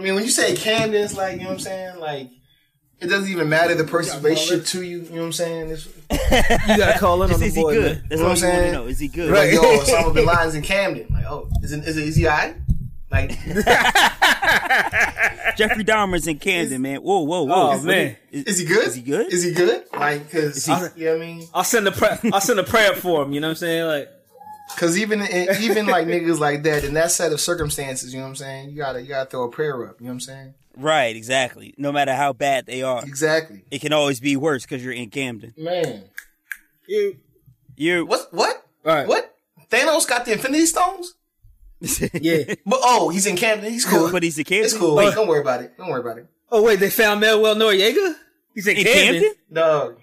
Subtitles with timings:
[0.00, 1.98] I mean, when you say Camden, it's like you know what I'm saying.
[2.00, 2.30] Like,
[3.00, 5.00] it doesn't even matter the person's relationship to you.
[5.02, 5.70] You know what I'm saying?
[5.70, 7.74] It's, You gotta call in on the is he boy.
[7.74, 7.84] good?
[7.96, 8.04] man.
[8.08, 8.72] That's You know what I'm saying?
[8.72, 8.86] know.
[8.86, 9.30] Is he good?
[9.30, 11.06] like, yo, Osama bin Laden's in Camden.
[11.10, 12.56] Like, oh, is it, is it is he alright?
[13.10, 13.30] Like,
[15.56, 17.00] Jeffrey Dahmer's in Camden, man.
[17.02, 17.54] Whoa, whoa, whoa.
[17.54, 18.16] Oh, What man.
[18.30, 18.86] Is, is he good?
[18.86, 19.32] Is he good?
[19.32, 19.84] Is he good?
[19.92, 21.46] Like, cause he- you know what I mean?
[21.52, 22.18] I'll send a prayer.
[22.32, 23.32] I'll send a prayer for him.
[23.32, 23.84] You know what I'm saying?
[23.86, 24.08] Like,
[24.76, 25.20] Cause even
[25.60, 28.70] even like niggas like that in that set of circumstances, you know what I'm saying?
[28.70, 30.00] You gotta you gotta throw a prayer up.
[30.00, 30.54] You know what I'm saying?
[30.76, 31.74] right, exactly.
[31.76, 33.64] No matter how bad they are, Exactly.
[33.70, 35.52] it can always be worse because you're in Camden.
[35.58, 36.04] Man,
[36.86, 37.18] you.
[37.76, 39.06] You're what what All right.
[39.08, 39.34] what?
[39.70, 41.14] Thanos got the Infinity Stones,
[42.14, 42.54] Yeah.
[42.64, 43.70] but oh, he's in Camden.
[43.70, 44.10] He's cool.
[44.10, 44.64] but he's a Camden.
[44.66, 44.96] It's cool.
[44.96, 45.76] But- Don't worry about it.
[45.76, 46.26] Don't worry about it.
[46.50, 48.14] Oh wait, they found Manuel Noriega.
[48.54, 49.22] He's in, In Camden.
[49.22, 49.32] Camden?
[49.52, 49.96] Dog,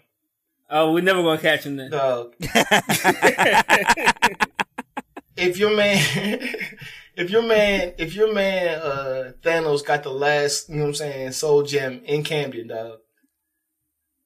[0.70, 1.92] Oh, we're never gonna catch him then.
[1.92, 2.34] dog.
[5.38, 6.00] if your man,
[7.16, 10.96] if your man, if your man, uh, Thanos got the last, you know what I'm
[10.96, 13.00] saying, soul gem in Camden, dog.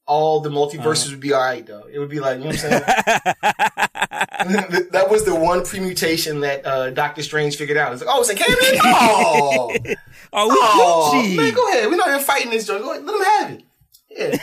[0.08, 1.86] All the multiverses would be alright, though.
[1.90, 2.84] It would be like, you know what I'm saying?
[4.92, 7.94] that was the one permutation that uh, Doctor Strange figured out.
[7.94, 8.80] It's like, oh, it's in Camden?
[10.34, 11.38] Oh, oh, we oh Gucci.
[11.38, 11.90] man, go ahead.
[11.90, 12.84] We're not even fighting this joint.
[12.84, 13.64] Let him have it.
[14.18, 14.38] Yeah,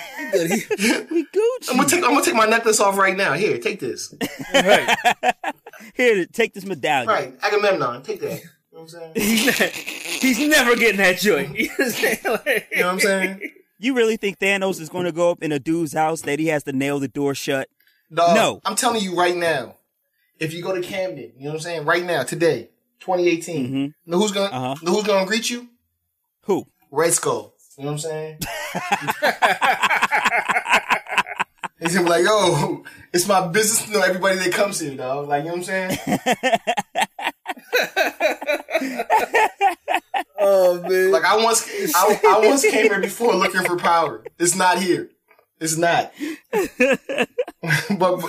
[1.11, 1.71] we Gucci.
[1.71, 2.05] I'm gonna take.
[2.05, 3.35] I'm gonna take my necklace off right now.
[3.35, 4.15] Here, take this.
[4.55, 4.97] Right.
[5.95, 7.09] Here, take this medallion.
[7.09, 8.41] Right, Agamemnon, take that.
[8.41, 9.13] You know what I'm saying?
[9.15, 11.57] He's not, he's never getting that joint.
[11.59, 12.19] You know what I'm saying?
[12.25, 13.51] Like- You know what I'm saying?
[13.79, 16.47] You really think Thanos is going to go up in a dude's house that he
[16.49, 17.69] has to nail the door shut?
[18.13, 18.61] Dog, No.
[18.65, 19.77] I'm telling you right now.
[20.41, 21.85] If you go to Camden, you know what I'm saying?
[21.85, 23.95] Right now, today, 2018.
[24.07, 24.75] Know who's gonna Uh-huh.
[24.83, 25.69] know who's gonna greet you?
[26.43, 26.67] Who?
[26.91, 27.55] Red Skull.
[27.79, 28.39] You know what I'm saying?
[31.81, 35.29] He's gonna be like, yo, it's my business to know everybody that comes here, dog.
[35.29, 35.97] Like, you know what I'm saying?
[40.41, 41.13] oh man.
[41.13, 44.25] Like, I once, I, I once came here before looking for power.
[44.41, 45.11] It's not here.
[45.61, 46.13] It's not.
[47.99, 48.21] but,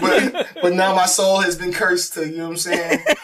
[0.00, 3.04] but, but now my soul has been cursed to, you know what I'm saying?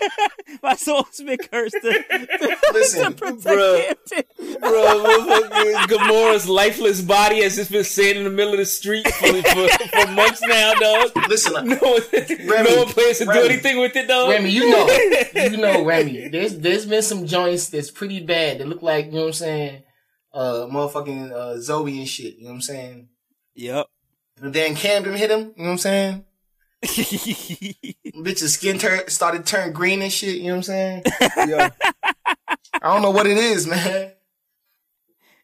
[0.62, 3.84] My soul's been cursed to, Listen, protect Bruh.
[4.08, 4.60] Camden.
[4.60, 9.06] Bro, motherfucker, Gamora's lifeless body has just been sitting in the middle of the street
[9.08, 11.10] for, for, for months now, dog.
[11.28, 12.02] listen, No one,
[12.64, 14.30] no one plans to do anything with it, dog.
[14.30, 14.86] Remy, you know,
[15.34, 16.28] you know, Remy.
[16.28, 19.32] There's there's been some joints that's pretty bad that look like you know what I'm
[19.32, 19.82] saying,
[20.32, 22.36] uh, motherfucking uh, Zoe and shit.
[22.36, 23.08] You know what I'm saying?
[23.54, 23.86] Yep.
[24.42, 25.52] And then Camden hit him.
[25.56, 26.24] You know what I'm saying?
[26.82, 30.36] Bitch's skin tur- started to turn green and shit.
[30.36, 31.02] You know what I'm saying?
[31.48, 31.70] Yo, I
[32.82, 34.10] don't know what it is, man.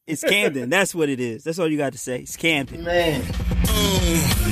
[0.06, 0.69] it's Camden.
[0.69, 1.44] That's what it is.
[1.44, 2.19] That's all you got to say.
[2.19, 2.82] It's Camden.
[2.82, 4.44] Man, mm.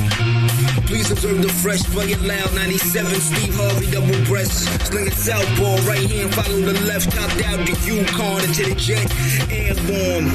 [0.86, 2.54] Please observe the fresh, play it loud.
[2.54, 4.68] 97, Steve Harvey, double breast.
[4.86, 7.10] Sling it southpaw, right hand, follow the left.
[7.10, 9.10] Top down the Yukon into the jet.
[9.50, 10.28] Airborne.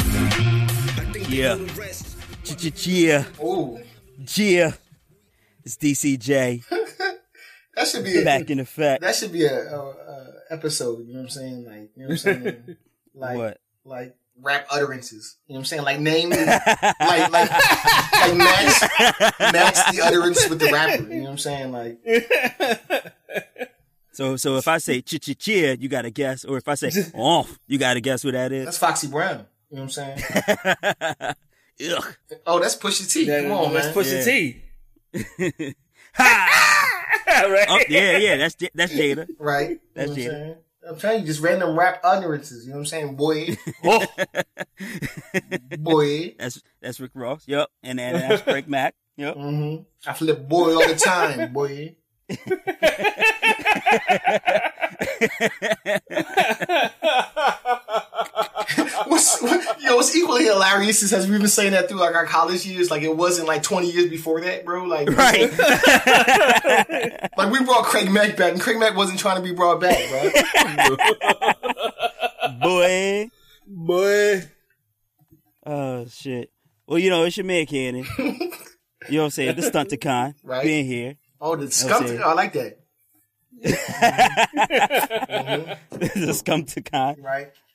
[1.00, 1.56] I think they Yeah.
[1.56, 2.18] know the rest.
[2.44, 3.26] Ch-ch-chia.
[3.42, 3.80] ooh,
[4.26, 4.78] Chia.
[5.64, 6.64] It's DCJ.
[7.76, 9.02] that should be a, Back in effect.
[9.04, 11.06] that should be a, a, a episode.
[11.08, 11.66] You know what I'm saying?
[11.66, 12.78] Like, you know what I'm saying?
[13.14, 13.60] Like, What?
[13.84, 15.36] like rap utterances.
[15.46, 15.84] You know what I'm saying?
[15.84, 16.48] Like name, like
[17.00, 18.82] like like match
[19.40, 21.04] match the utterance with the rapper.
[21.04, 21.72] You know what I'm saying?
[21.74, 22.00] Like
[24.14, 26.46] So so if I say ch-ch-chia, you got to guess.
[26.46, 28.64] Or if I say off, you got to guess what that is.
[28.66, 29.46] that's Foxy Brown.
[29.70, 31.36] You know what I'm saying?
[31.82, 32.16] Ugh.
[32.46, 33.26] Oh, that's Pusha T.
[33.26, 33.94] that, Come on, let's man.
[33.94, 34.24] push Yeah.
[34.24, 34.24] the
[35.70, 35.76] T.
[36.14, 36.88] Ha!
[37.28, 37.66] right?
[37.70, 39.28] Oh, yeah, yeah, that's that's Jada.
[39.40, 39.80] Right?
[39.96, 40.40] That's you know what.
[40.40, 40.56] I'm saying?
[40.90, 42.66] I'm telling you, just random rap utterances.
[42.66, 43.56] You know what I'm saying, boy?
[43.84, 44.06] Oh,
[45.78, 46.36] boy.
[46.40, 47.44] That's that's Rick Ross.
[47.48, 47.68] Yep.
[47.84, 48.96] And then that's Craig Mack.
[49.18, 49.36] Yep.
[49.36, 49.76] hmm
[50.08, 51.96] I flip boy all the time, boy.
[59.08, 59.96] what's what, yo?
[59.96, 63.02] What's equally hilarious is as we've been saying that through like our college years, like
[63.04, 64.84] it wasn't like twenty years before that, bro.
[64.84, 65.52] Like, Right.
[67.38, 69.98] like we brought Craig Mack back, and Craig Mack wasn't trying to be brought back,
[70.10, 70.98] bro.
[72.62, 73.30] Boy.
[73.68, 74.44] boy.
[75.66, 76.52] Oh shit.
[76.88, 78.06] Well, you know, it's your man Cannon.
[78.18, 78.38] you know
[79.10, 79.56] what I'm saying?
[79.56, 80.36] The Stunticon.
[80.44, 80.64] Right.
[80.64, 81.16] Being here.
[81.40, 82.04] Oh, the scum.
[82.04, 82.22] Okay.
[82.22, 82.78] I like that.
[83.64, 83.74] Mm-hmm.
[85.92, 87.24] the Scumticon.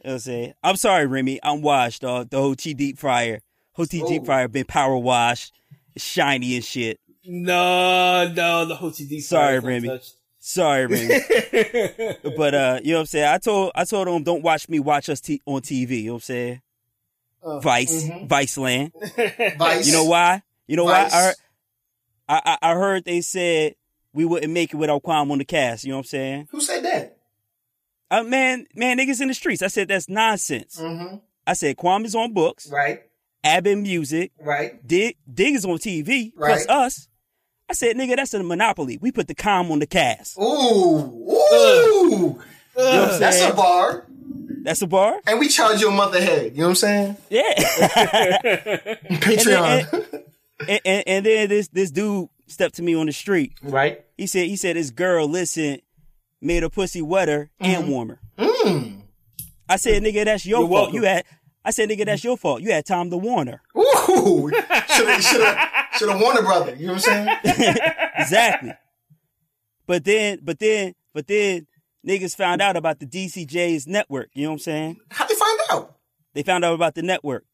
[0.06, 0.14] You know Right.
[0.14, 0.54] what I'm saying?
[0.62, 1.40] I'm sorry, Remy.
[1.42, 2.30] I'm washed, dog.
[2.30, 3.40] The whole T deep fryer.
[3.72, 4.26] Whole T deep Oh.
[4.26, 5.52] fryer been power washed.
[5.96, 7.00] It's shiny and shit.
[7.24, 9.20] No, no, the whole TD.
[9.20, 10.00] Sorry, Remy.
[10.38, 11.20] Sorry, Remy.
[12.36, 13.26] but uh, you know what I'm saying?
[13.26, 16.12] I told I told him don't watch me watch us t- on TV, you know
[16.12, 16.60] what I'm saying?
[17.42, 18.28] Uh, Vice, mhm.
[18.28, 18.92] Vice Land.
[19.58, 19.86] Vice.
[19.88, 20.42] You know why?
[20.68, 21.12] You know Vice.
[21.12, 21.18] why?
[21.18, 21.34] I heard,
[22.28, 23.74] I, I I heard they said
[24.12, 25.82] we wouldn't make it without Kwame on the cast.
[25.84, 26.48] You know what I'm saying?
[26.52, 27.15] Who said that?
[28.10, 29.62] Uh, man, man, niggas in the streets.
[29.62, 30.78] I said that's nonsense.
[30.80, 31.16] Mm-hmm.
[31.46, 33.02] I said Kwame's on books, Right.
[33.44, 34.84] Abbott Music, Right.
[34.86, 36.70] Dig, Dig is on TV, plus Right.
[36.76, 37.08] us.
[37.68, 38.96] I said, nigga, that's a monopoly.
[39.00, 40.38] We put the com on the cast.
[40.38, 40.42] Ooh.
[40.42, 42.40] Ooh.
[42.78, 44.06] I'm That's a bar.
[44.62, 45.18] That's a bar?
[45.26, 46.52] And we charge you a month ahead.
[46.52, 47.16] You know what I'm saying?
[47.30, 47.54] Yeah.
[49.10, 50.22] Patreon.
[50.68, 53.52] and, and, and then this this dude stepped to me on the street.
[53.62, 54.04] right.
[54.16, 55.80] He said, he said, this girl, listen,
[56.40, 58.18] made her pussy wetter and warmer.
[58.38, 59.02] Mm.
[59.68, 60.70] I said, nigga, that's your You're fault.
[60.70, 60.94] welcome.
[60.96, 61.24] You had,
[61.64, 62.62] I said, nigga, that's your fault.
[62.62, 63.60] You had time to warn her.
[63.76, 64.50] Ooh.
[64.94, 66.74] Should have should have should have warned a brother.
[66.76, 67.76] You know what I'm saying?
[68.18, 68.72] exactly.
[69.86, 71.66] But then, but then, but then,
[72.06, 74.28] niggas found out about the DCJ's network.
[74.34, 74.96] You know what I'm saying?
[75.10, 75.96] How'd they find out?
[76.34, 77.44] They found out about the network.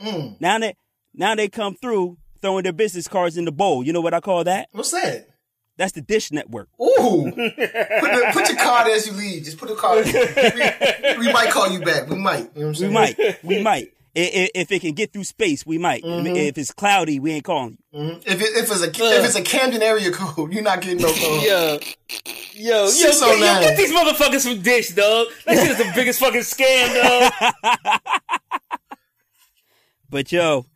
[0.00, 0.40] Mm.
[0.40, 0.76] Now that
[1.14, 3.84] now they come through throwing their business cards in the bowl.
[3.84, 4.68] You know what I call that?
[4.72, 5.28] What's that?
[5.76, 6.68] That's the Dish Network.
[6.80, 7.24] Ooh.
[7.34, 9.44] Put, the, put your card as you leave.
[9.44, 10.04] Just put the card.
[10.06, 12.08] We, we might call you back.
[12.08, 12.50] We might.
[12.54, 13.88] You know what I'm We might, we might.
[14.16, 16.02] I- i- If it can get through space, we might.
[16.04, 17.98] If it's cloudy, we ain't calling you.
[18.00, 18.22] Mhm.
[18.24, 21.08] If, it, if it's a if it's a Camden area code, you're not getting no
[21.12, 21.44] call.
[21.44, 21.78] Yo,
[22.54, 25.26] yo, yo, Six yo, oh yo, get these motherfuckers from Dish, dog.
[25.46, 28.00] That shit is the biggest fucking scam, dog.
[30.08, 30.66] But yo,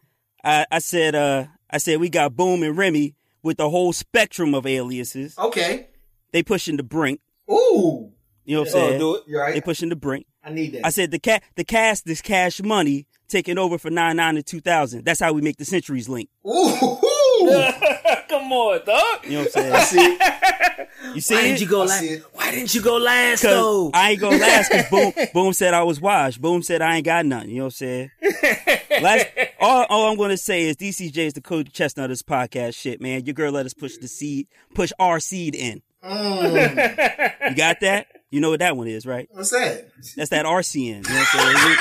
[0.42, 3.14] I, I said, uh, I said we got Boom and Remy
[3.48, 5.36] with the whole spectrum of aliases.
[5.38, 5.88] Okay.
[6.32, 7.20] They pushing the brink.
[7.50, 8.12] Ooh.
[8.44, 8.98] You know what I'm Oh, saying?
[9.00, 9.22] do it.
[9.26, 10.26] You're They pushing the brink.
[10.44, 10.84] I need that.
[10.86, 14.46] I said the cat, the cast is cash money taking over for nine nine and
[14.46, 15.04] two thousand.
[15.06, 16.28] That's how we make the centuries link.
[16.46, 16.98] Ooh.
[18.28, 19.24] Come on, dog.
[19.24, 20.18] You know what I'm I saying?
[20.18, 21.14] see.
[21.14, 22.20] You see Why didn't you go last?
[22.32, 23.90] Why didn't you go last Cause though?
[23.94, 26.40] I ain't gonna last because Boom Boom said I was washed.
[26.40, 27.50] Boom said I ain't got nothing.
[27.50, 28.10] You know what I'm saying?
[29.02, 29.26] Last,
[29.60, 33.00] all, all I'm gonna say is DCJ is the Cody Chestnut of this podcast shit,
[33.00, 33.24] man.
[33.24, 35.82] Your girl let us push the seed, push our seed in.
[36.02, 37.50] Mm.
[37.50, 38.08] You got that?
[38.30, 39.28] You know what that one is, right?
[39.30, 39.88] What's that?
[40.16, 40.76] That's that RCN.
[40.84, 41.48] You know what I'm saying?
[41.48, 41.80] You, you ain't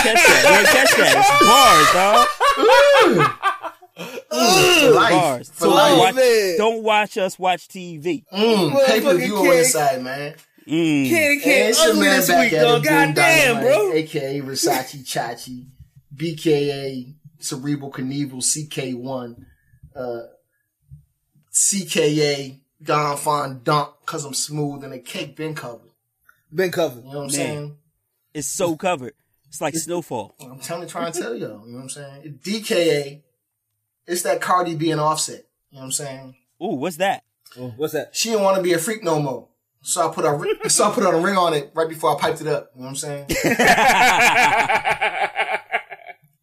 [0.00, 0.46] catch that.
[0.48, 1.14] You ain't catch that.
[1.18, 3.72] It's bars, dog.
[4.04, 5.10] For life.
[5.12, 5.50] Bars.
[5.50, 6.14] For So life.
[6.14, 8.24] watch, don't watch us watch TV.
[8.32, 9.64] Mm, pay per view Motherfucking on the kid.
[9.66, 10.34] side, man.
[10.66, 11.08] Mm.
[11.08, 12.82] Candy And can't it's your ugly man this back week, at it, dog.
[12.82, 13.92] Boom God damn, bro.
[13.92, 15.66] AKA Versace Chachi,
[16.14, 19.44] BKA Cerebral Knievel, CK1,
[19.96, 20.18] uh,
[21.52, 25.90] CKA Don Fon Dunk, cause I'm smooth and the cake been covered.
[26.54, 27.04] Been covered.
[27.04, 27.46] You know what I'm Man.
[27.46, 27.76] saying?
[28.34, 29.14] It's so covered.
[29.48, 30.36] It's like snowfall.
[30.40, 31.66] I'm telling, trying to tell y'all.
[31.66, 32.38] You know what I'm saying?
[32.44, 33.22] DKA,
[34.06, 35.44] it's that Cardi being Offset.
[35.70, 36.34] You know what I'm saying?
[36.62, 37.24] Ooh, what's that?
[37.76, 38.14] What's that?
[38.14, 39.48] She didn't want to be a freak no more.
[39.82, 40.38] So I put a
[40.70, 42.70] so I put a ring on it right before I piped it up.
[42.74, 43.26] You know what I'm saying?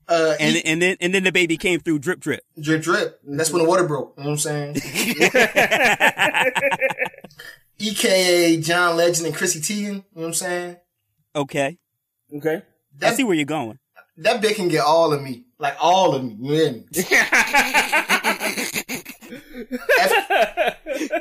[0.09, 2.39] Uh, And E- and then and then the baby came through drip drip.
[2.57, 3.19] drip drip.
[3.25, 4.13] That's when the water broke.
[4.17, 4.75] You know what I'm saying?
[7.79, 9.83] EKA John Legend and Chrissy Teigen.
[9.85, 10.77] You know what I'm saying?
[11.35, 11.77] Okay,
[12.33, 12.61] Okay.
[13.01, 13.79] I see where you're going.
[14.17, 16.35] That bitch can get all of me, like all of me.
[16.39, 16.85] You hear me?
[19.99, 20.75] F-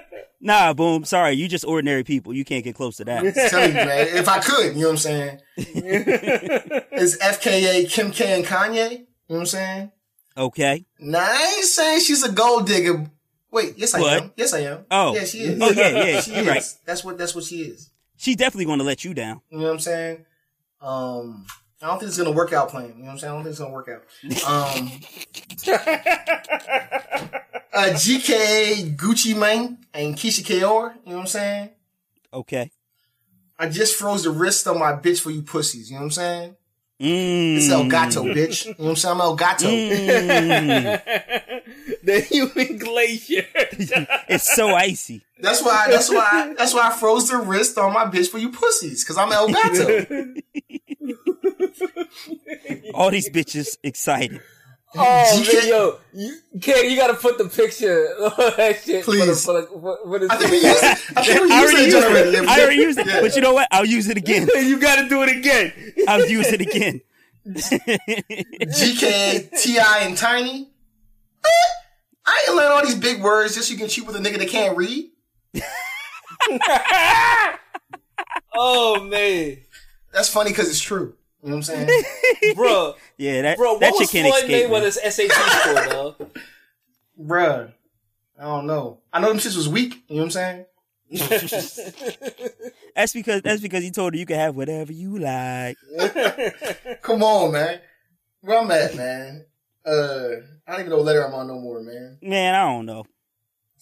[0.38, 1.04] Nah, boom.
[1.04, 2.32] Sorry, you just ordinary people.
[2.32, 3.25] You can't get close to that.
[3.25, 3.32] you,
[3.72, 4.06] man.
[4.16, 5.40] If I could, you know what I'm saying?
[5.56, 8.90] It's FKA Kim K and Kanye.
[8.93, 9.90] You know what I'm saying?
[10.37, 10.84] Okay.
[11.00, 13.10] Nah, I ain't saying she's a gold digger.
[13.50, 14.22] Wait, yes I What?
[14.22, 14.32] am.
[14.37, 14.84] Yes I am.
[14.90, 15.14] Oh.
[15.14, 15.60] yeah, she is.
[15.60, 16.46] Oh, yeah, yeah, she is.
[16.46, 16.64] right.
[16.84, 17.90] That's what that's what she is.
[18.16, 19.40] She's definitely going to let you down.
[19.50, 20.25] You know what I'm saying?
[20.81, 21.46] Um,
[21.82, 22.88] I don't think it's gonna work out plan.
[22.88, 23.32] You know what I'm saying?
[23.32, 24.02] I don't think it's gonna work out.
[24.48, 24.91] Um,
[27.74, 30.94] uh, GKA Gucci Mane and Keyshia Ka'oir.
[31.05, 31.70] You know what I'm saying?
[32.32, 32.70] Okay.
[33.58, 35.91] I just froze the wrist on my bitch for you pussies.
[35.91, 36.56] You know what I'm saying?
[37.01, 37.56] Mm.
[37.58, 38.65] It's El Gato, bitch.
[38.65, 39.15] You know what I'm saying?
[39.15, 39.67] I'm El Gato.
[39.67, 41.03] Mm.
[42.03, 43.44] the human glacier.
[44.29, 45.22] it's so icy.
[45.39, 45.89] That's why.
[45.91, 46.55] That's why.
[46.56, 49.05] That's why I froze the wrist on my bitch for you pussies.
[49.05, 50.34] Cause I'm El Gato.
[52.95, 54.41] All these bitches excited.
[54.99, 59.05] Oh man, yo, you, Kid, you gotta put the picture of that shit.
[59.05, 59.45] Please.
[59.45, 60.99] For the, for the, for, for the I think we used it.
[61.17, 62.37] I think we I used already it used already.
[62.37, 62.49] it.
[62.49, 63.06] I already used it.
[63.06, 63.21] Yeah.
[63.21, 63.69] But you know what?
[63.73, 64.49] I'll use it again.
[64.55, 65.73] you gotta do it again.
[66.09, 67.01] I'll use it again.
[67.47, 70.69] GK, Ti, and Tiny.
[71.45, 71.49] Eh,
[72.25, 74.39] I ain't learn all these big words just so you can cheat with a nigga
[74.39, 75.11] that can't read.
[78.59, 79.59] Oh man,
[80.13, 81.15] That's funny because it's true.
[81.43, 82.02] You know what I'm saying?
[82.56, 84.70] bro, Yeah, that bro, that what shit was can't Floyd escape.
[84.70, 84.82] man.
[84.82, 86.31] Mayweather's SAT score, dog?
[87.20, 87.72] Bruh.
[88.38, 88.98] I don't know.
[89.12, 90.02] I know them shits was weak.
[90.08, 90.64] You know what I'm saying?
[92.96, 95.76] That's because that's because he told her you can have whatever you like.
[97.02, 97.81] Come on, man.
[98.40, 99.44] Where I'm at, man.
[99.84, 100.28] Uh,
[100.66, 102.19] I don't even know what letter I'm on no more, man.
[102.22, 103.05] Man, I don't know.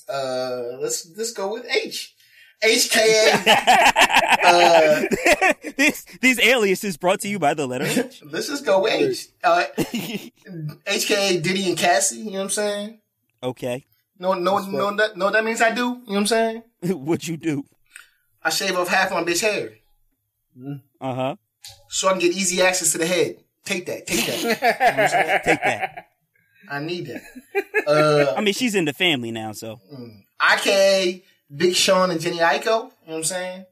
[0.09, 2.15] Uh, let's let's go with H.
[2.63, 3.47] HKA.
[4.45, 5.03] uh,
[5.77, 8.23] these these aliases brought to you by the letter H.
[8.31, 9.29] let's just go with H.
[9.43, 12.19] Uh, HKA Diddy and Cassie.
[12.19, 12.99] You know what I'm saying?
[13.43, 13.85] okay.
[14.17, 15.31] No, no, no, that, no.
[15.31, 15.81] That means I do.
[15.81, 16.63] You know what I'm saying?
[16.83, 17.65] what you do?
[18.43, 19.73] I shave off half my bitch hair
[21.01, 21.37] Uh huh.
[21.89, 23.37] so I can get easy access to the head.
[23.65, 24.07] Take that.
[24.07, 24.41] Take that.
[24.41, 25.45] You know I'm?
[25.45, 26.09] Take that.
[26.71, 27.23] I need that.
[27.87, 29.81] Uh, I mean, she's in the family now, so
[30.41, 31.23] IKA
[31.55, 32.65] Big Sean and Jhené Aiko.
[32.65, 33.67] You know what I'm saying?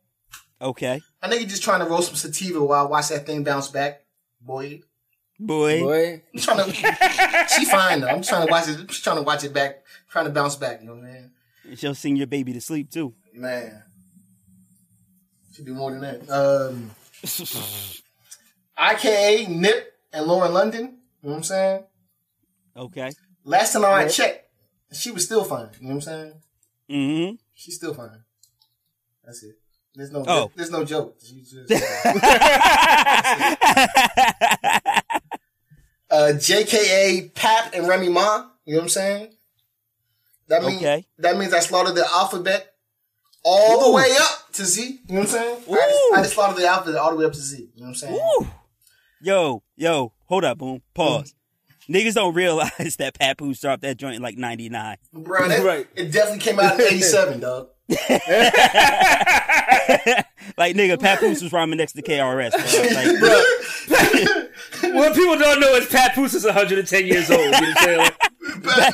[0.61, 3.43] okay, I think you're just trying to roll some sativa while I watch that thing
[3.45, 4.05] bounce back.
[4.41, 4.81] Boy,
[5.39, 5.81] boy.
[5.81, 6.23] Boy.
[6.35, 6.73] I'm trying to.
[7.57, 8.09] she fine though.
[8.09, 8.79] I'm just trying to watch it.
[8.79, 9.83] I'm just trying to watch it back.
[10.11, 10.81] Trying to bounce back.
[10.81, 11.77] You know what I mean?
[11.77, 13.15] She'll sing your baby to sleep too.
[13.35, 13.83] Man,
[15.55, 16.31] should do more than that.
[16.31, 16.91] Um,
[18.79, 20.99] IKA Nip and Lauren London.
[21.23, 21.85] You know what I'm saying?
[22.77, 23.13] Okay.
[23.45, 24.49] Last time I checked,
[24.93, 25.69] she was still fine.
[25.81, 26.33] You know what I'm saying?
[26.93, 27.35] Mm-hmm.
[27.55, 28.23] She's still fine.
[29.25, 29.57] That's it.
[29.95, 30.25] There's no.
[30.27, 30.51] Oh.
[30.57, 31.19] There's no joke.
[31.21, 31.55] Just,
[36.11, 38.47] uh, JKA Pap and Remy Ma.
[38.65, 39.29] You know what I'm saying?
[40.49, 41.07] That means Okay.
[41.19, 42.75] that means I slaughtered the alphabet
[43.45, 45.01] all the way up to Z.
[45.09, 45.57] You know what I'm saying?
[45.69, 47.57] I just, I just slaughtered the alphabet all the way up to Z.
[47.75, 48.21] You know what I'm saying?
[48.39, 48.47] Woo.
[49.21, 50.83] Yo, yo, hold up, boom.
[50.95, 51.35] Pause.
[51.89, 54.97] Niggas don't realize that Papoose dropped that joint in like '99.
[55.13, 55.87] Bro, that, Right.
[55.97, 57.69] it definitely came out in '87, dog.
[60.59, 62.51] Like nigga, Papoose was rhyming next to KRS.
[63.21, 63.43] Bro.
[63.97, 64.15] Like,
[64.95, 67.41] What people don't know is Papoose is 110 years old.
[67.41, 68.15] You know what
[68.67, 68.93] I'm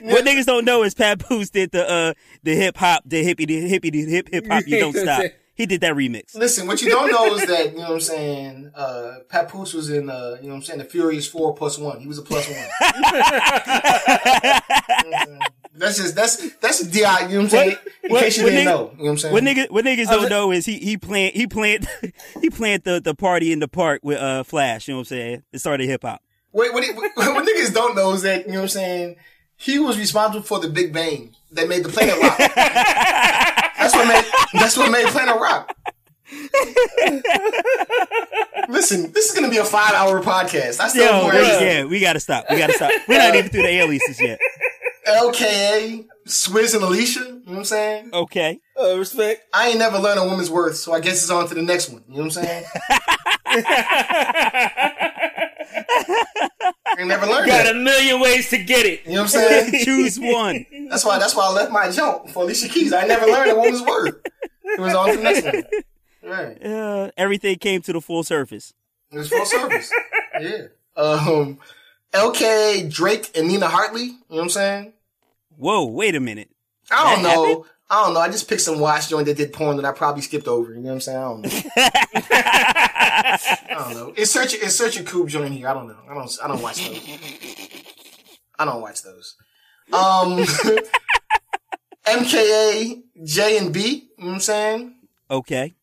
[0.00, 3.70] what niggas don't know is Papoose did the uh the hip hop, the hippie, the
[3.70, 4.64] hippie, the hip hip hop.
[4.66, 5.22] You don't stop.
[5.58, 6.34] He did that remix.
[6.34, 9.90] Listen, what you don't know is that, you know what I'm saying, uh, Papoose was
[9.90, 12.00] in, uh, you know what I'm saying, the Furious 4 plus 1.
[12.00, 12.56] He was a plus 1.
[15.04, 15.38] You know what I'm saying?
[15.74, 17.76] that's just, that's, that's a DI, you know what I'm saying?
[18.04, 18.90] In what- case you didn't nigga- know.
[18.92, 19.34] You know what I'm saying?
[19.34, 21.86] What niggas, what niggas don't know is he he planned he planned
[22.40, 24.88] he planned the, the party in the park with uh Flash.
[24.88, 25.42] You know what I'm saying?
[25.52, 26.20] It started hip hop.
[26.52, 29.16] Wait, what, what, what niggas don't know is that, you know what I'm saying,
[29.56, 32.38] he was responsible for the Big Bang that made the planet rock.
[33.92, 34.24] That's what made,
[34.60, 35.74] that's what made Planet Rock.
[38.68, 40.80] Listen, this is gonna be a five hour podcast.
[40.80, 42.44] I still Yo, have we- yeah, we gotta stop.
[42.50, 42.92] We gotta stop.
[43.08, 44.38] We're not even through the aliases yet.
[45.06, 47.20] LKA, Swizz and Alicia.
[47.20, 48.10] You know what I'm saying?
[48.12, 48.60] Okay.
[48.78, 49.42] Uh, respect.
[49.54, 51.88] I ain't never learned a woman's worth, so I guess it's on to the next
[51.88, 52.04] one.
[52.08, 52.64] You know what I'm saying?
[55.88, 57.74] I ain't never learned Got that.
[57.74, 59.04] a million ways to get it.
[59.04, 59.84] You know what I'm saying?
[59.84, 60.66] Choose one.
[60.90, 61.18] That's why.
[61.18, 62.92] That's why I left my jump for Alicia Keys.
[62.92, 64.20] I never learned a woman's word.
[64.64, 65.64] It was to the next one.
[66.30, 66.62] Right.
[66.64, 68.74] Uh, everything came to the full surface.
[69.10, 69.90] It was full service.
[70.40, 70.66] Yeah.
[70.96, 71.58] Um,
[72.12, 74.02] LK Drake and Nina Hartley.
[74.02, 74.92] You know what I'm saying?
[75.56, 76.50] Whoa, wait a minute.
[76.90, 77.46] I don't That know.
[77.46, 77.64] happened?
[77.90, 78.20] I don't know.
[78.20, 80.74] I just picked some watch joint that did porn that I probably skipped over.
[80.74, 81.18] You know what I'm saying?
[81.18, 81.50] I don't know.
[83.28, 84.14] I don't know.
[84.16, 84.54] It's search.
[84.54, 85.68] It's search a coupe joint here.
[85.68, 85.98] I don't know.
[86.08, 86.38] I don't.
[86.42, 87.00] I don't watch those.
[88.58, 89.36] I don't watch those.
[89.92, 90.38] Um,
[92.06, 94.08] MKA J and B.
[94.16, 94.94] You know what I'm saying?
[95.30, 95.74] Okay.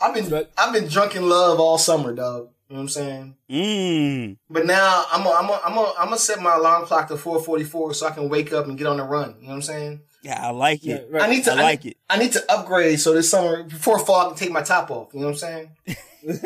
[0.00, 2.48] I've been I've been drunk in love all summer, dog.
[2.68, 3.36] You know what I'm saying?
[3.50, 4.36] Mmm.
[4.48, 7.14] But now I'm a, I'm a, I'm a, I'm gonna set my alarm clock to
[7.14, 9.36] 4:44 so I can wake up and get on the run.
[9.40, 10.00] You know what I'm saying?
[10.22, 10.86] Yeah, I like it.
[10.86, 11.28] Yeah, right.
[11.28, 11.96] I need to I like need, it.
[12.08, 15.12] I need to upgrade so this summer before fall I can take my top off.
[15.12, 15.70] You know what I'm saying?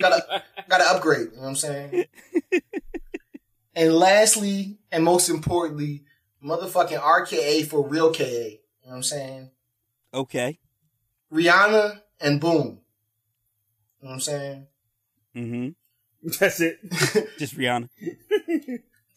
[0.00, 1.28] gotta gotta upgrade.
[1.30, 2.04] You know what I'm saying?
[3.76, 6.02] and lastly, and most importantly,
[6.44, 8.24] motherfucking RKA for real KA.
[8.24, 9.50] You know what I'm saying?
[10.12, 10.58] Okay.
[11.32, 12.80] Rihanna and Boom.
[14.00, 14.66] You know what I'm saying?
[15.36, 15.68] Mm-hmm.
[16.40, 16.78] That's it.
[17.38, 17.88] Just Rihanna.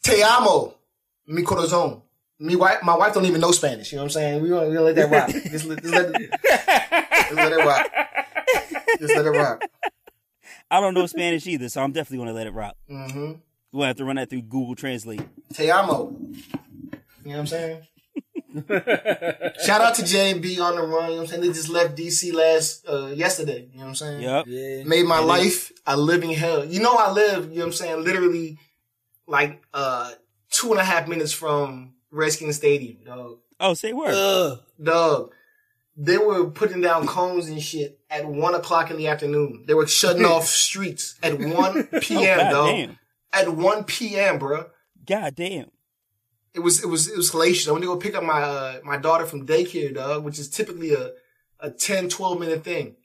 [0.04, 0.76] Te amo,
[1.28, 2.04] mi corazón.
[2.40, 3.92] Me wife, my wife don't even know Spanish.
[3.92, 4.42] You know what I'm saying?
[4.44, 5.30] We don't, we don't let that rock.
[5.30, 7.88] Just let, just let, just let it rock.
[9.00, 9.64] Just let it rock.
[10.70, 12.76] I don't know Spanish either, so I'm definitely gonna let it rock.
[12.90, 13.34] hmm
[13.72, 15.22] We'll have to run that through Google Translate.
[15.54, 16.16] Te amo.
[17.24, 17.82] You know what I'm saying?
[19.66, 21.10] Shout out to J and B on the run.
[21.10, 21.42] You know what I'm saying?
[21.42, 23.68] They just left DC last uh, yesterday.
[23.72, 24.22] You know what I'm saying?
[24.22, 24.46] Yep.
[24.48, 24.84] Yeah.
[24.86, 26.64] Made my life a living hell.
[26.64, 27.50] You know I live.
[27.50, 28.04] You know what I'm saying?
[28.04, 28.58] Literally,
[29.28, 30.12] like uh,
[30.50, 32.98] two and a half minutes from Redskins Stadium.
[33.06, 33.38] Dog.
[33.60, 34.14] Oh, say word.
[34.14, 34.60] Ugh.
[34.82, 35.34] Dog.
[35.98, 39.64] They were putting down cones and shit at one o'clock in the afternoon.
[39.66, 42.38] They were shutting off streets at one p.m.
[42.38, 42.68] god dog.
[42.68, 43.00] damn.
[43.32, 44.66] At one p.m., bro.
[45.06, 45.72] God damn.
[46.54, 47.68] It was it was it was hellacious.
[47.68, 50.50] I went to go pick up my uh, my daughter from daycare, dog, which is
[50.50, 51.12] typically a
[51.60, 52.96] a 10, 12 minute thing.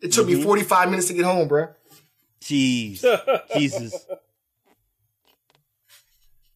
[0.00, 0.42] It took me Mhm.
[0.42, 1.68] forty five minutes to get home, bro.
[2.40, 3.02] Jeez.
[3.56, 4.06] Jesus.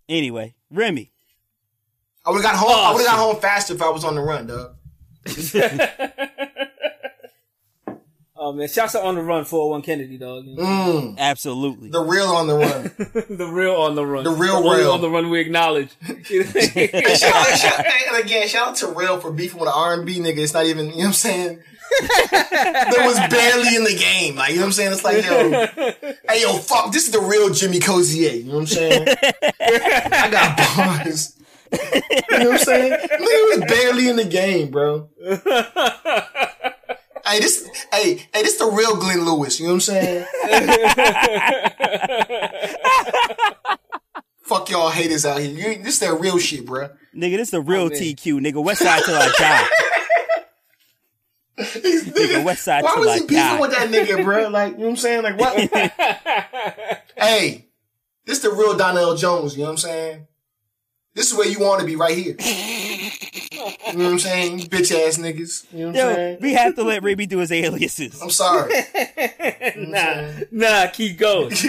[0.09, 1.13] Anyway, Remy.
[2.29, 2.71] I would have got home.
[2.71, 4.75] I Oh, would have got home faster if I was on the run, dog.
[8.41, 10.45] Oh man, shouts out on the run for one Kennedy, dog.
[10.47, 11.91] Mm, Absolutely.
[11.91, 12.83] the real on the run.
[13.37, 14.23] the real on the run.
[14.23, 14.93] The real only real.
[14.93, 15.91] on the run we acknowledge.
[16.29, 19.93] Hey, shout out, shout, and again, shout out to Rail for beefing with an R
[19.95, 20.39] and B nigga.
[20.39, 21.59] It's not even, you know what I'm saying?
[22.31, 24.37] that was barely in the game.
[24.37, 24.93] Like, you know what I'm saying?
[24.93, 25.67] It's like, yo,
[26.33, 28.31] hey, yo, fuck, this is the real Jimmy Cozier.
[28.37, 29.09] You know what I'm saying?
[29.61, 31.35] I got bars.
[32.31, 32.93] You know what I'm saying?
[32.93, 35.09] Nigga was barely in the game, bro.
[37.27, 39.59] hey, this, hey, hey, this the real Glenn Lewis.
[39.59, 40.25] You know what I'm saying?
[44.43, 45.51] Fuck y'all haters out here.
[45.51, 46.91] You, this that real shit, bro.
[47.15, 47.99] Nigga, this the real oh, man.
[47.99, 48.63] TQ, nigga.
[48.63, 49.69] West side till I die.
[51.59, 53.61] These Nigga, West Side Why was I he beefing die.
[53.61, 54.47] with that nigga, bro?
[54.49, 55.25] Like, you know what I'm saying?
[55.25, 55.59] Like, what?
[57.17, 57.67] hey,
[58.27, 59.57] this the real Donell Jones.
[59.57, 60.29] You know what I'm saying?
[61.19, 62.37] This is where you want to be, right here.
[62.39, 64.61] You know what I'm saying?
[64.61, 65.67] You bitch ass niggas.
[65.73, 66.39] You know what I'm Yo, saying?
[66.41, 68.23] we have to let Raby do his aliases.
[68.23, 68.73] I'm sorry.
[69.77, 71.49] nah, nah, keep going.
[71.51, 71.67] this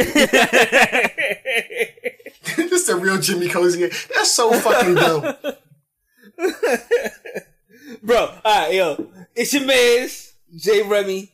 [2.57, 3.87] is the real Jimmy Cozy.
[3.87, 5.33] That's so fucking dumb.
[8.03, 9.09] Bro, alright, yo.
[9.33, 11.33] It's your man's J Remy,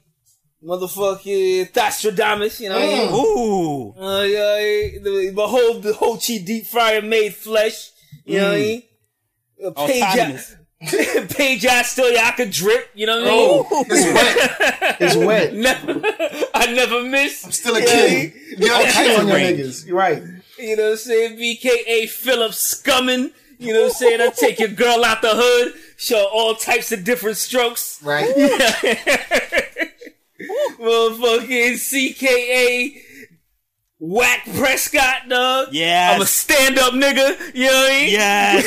[0.64, 3.14] motherfucking Nostradamus, you know what I mean?
[3.14, 3.94] Ooh.
[4.00, 7.92] Uh, yeah, the, the whole the whole chi deep fryer made flesh.
[8.24, 8.84] You know what I mean?
[9.66, 10.56] Uh, Page Autonomous.
[11.36, 12.90] Page I still y'all could drip.
[12.94, 13.66] You know what I mean?
[13.72, 14.98] Oh, it's wet.
[15.02, 15.54] It's wet.
[15.54, 16.02] Never,
[16.54, 17.44] I never miss.
[17.46, 18.34] I'm still a You know what I king.
[18.34, 18.34] mean?
[18.60, 19.88] You're a king on your niggas.
[19.88, 20.24] You're right.
[20.60, 21.38] You know what I'm saying?
[21.38, 23.32] BKA Philip Scumming.
[23.58, 24.22] You know what I'm saying?
[24.22, 28.02] I take your girl out the hood, show all types of different strokes.
[28.04, 28.28] Right?
[30.80, 33.02] Motherfucking CKA
[34.00, 35.70] Whack Prescott, dog.
[35.72, 36.16] Yes.
[36.16, 37.56] I'm a stand up nigga.
[37.56, 38.10] You know what I mean?
[38.12, 38.66] Yes.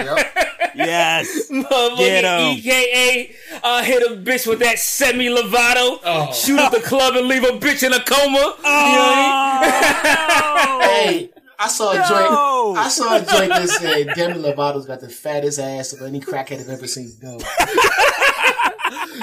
[0.00, 0.86] Yep.
[0.88, 1.50] yes.
[1.50, 6.32] Motherfucking EKA, uh, hit a bitch with that semi Lovato, Oh.
[6.32, 8.38] shoot at the club and leave a bitch in a coma.
[8.38, 12.72] You know what I Hey, I saw a No.
[12.74, 12.78] joint.
[12.78, 16.60] I saw a joint that said Demi Lovato's got the fattest ass of any crackhead
[16.60, 17.12] I've ever seen.
[17.20, 17.38] Go.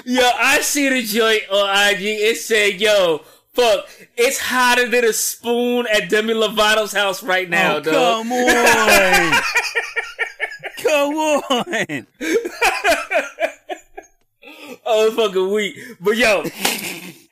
[0.06, 2.02] Yo, I see the joint on IG.
[2.04, 3.22] It said, yo,
[3.58, 8.24] fuck, it's hotter than a spoon at Demi Lovato's house right now, Oh, dog.
[8.24, 9.42] come on.
[10.84, 12.08] come on.
[14.90, 15.76] Oh, fucking weak.
[16.00, 16.44] But yo,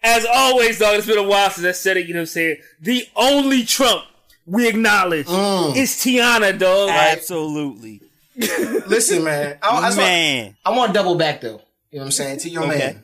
[0.04, 2.28] as always, dog, it's been a while since I said it, you know what I'm
[2.28, 2.58] saying?
[2.82, 4.04] The only Trump
[4.46, 5.76] we acknowledge Mm.
[5.76, 6.90] is Tiana, dog.
[6.90, 8.02] Absolutely.
[8.36, 9.58] Listen, man.
[9.64, 10.58] I, I, Man.
[10.66, 11.62] I want to double back though.
[11.92, 12.78] You know what I'm saying to your Okay.
[12.78, 13.04] man,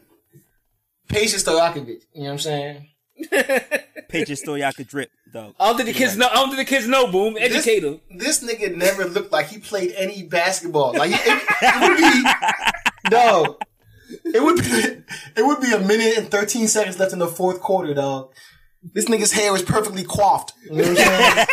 [1.07, 2.01] Patience Stojakovic.
[2.13, 2.87] You know what I'm saying?
[4.09, 5.53] Picture y'all could drip, though.
[5.59, 6.27] I don't think the kids know.
[6.27, 7.07] I don't think the kids know.
[7.11, 8.01] Boom, educate them.
[8.09, 10.93] This nigga never looked like he played any basketball.
[10.93, 12.23] Like it, it would be,
[13.09, 13.61] dog.
[14.25, 15.03] It would be,
[15.39, 18.33] it would be a minute and thirteen seconds left in the fourth quarter, dog.
[18.83, 20.51] This nigga's hair is perfectly coiffed.
[20.65, 21.47] You know what I'm?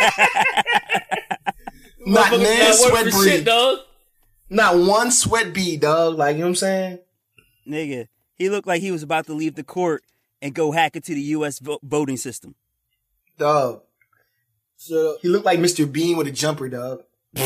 [2.05, 3.45] Not Motherfuckers nan not sweat worth shit, bead.
[3.45, 3.79] dog.
[4.49, 6.17] Not one sweat bead, dog.
[6.17, 6.99] Like you know what I'm saying?
[7.67, 10.03] Nigga, he looked like he was about to leave the court
[10.41, 11.59] and go hack into the U.S.
[11.59, 12.55] vo- voting system.
[13.37, 13.81] Dog.
[14.75, 15.17] So.
[15.21, 15.89] He looked like Mr.
[15.91, 17.03] Bean with a jumper, dog.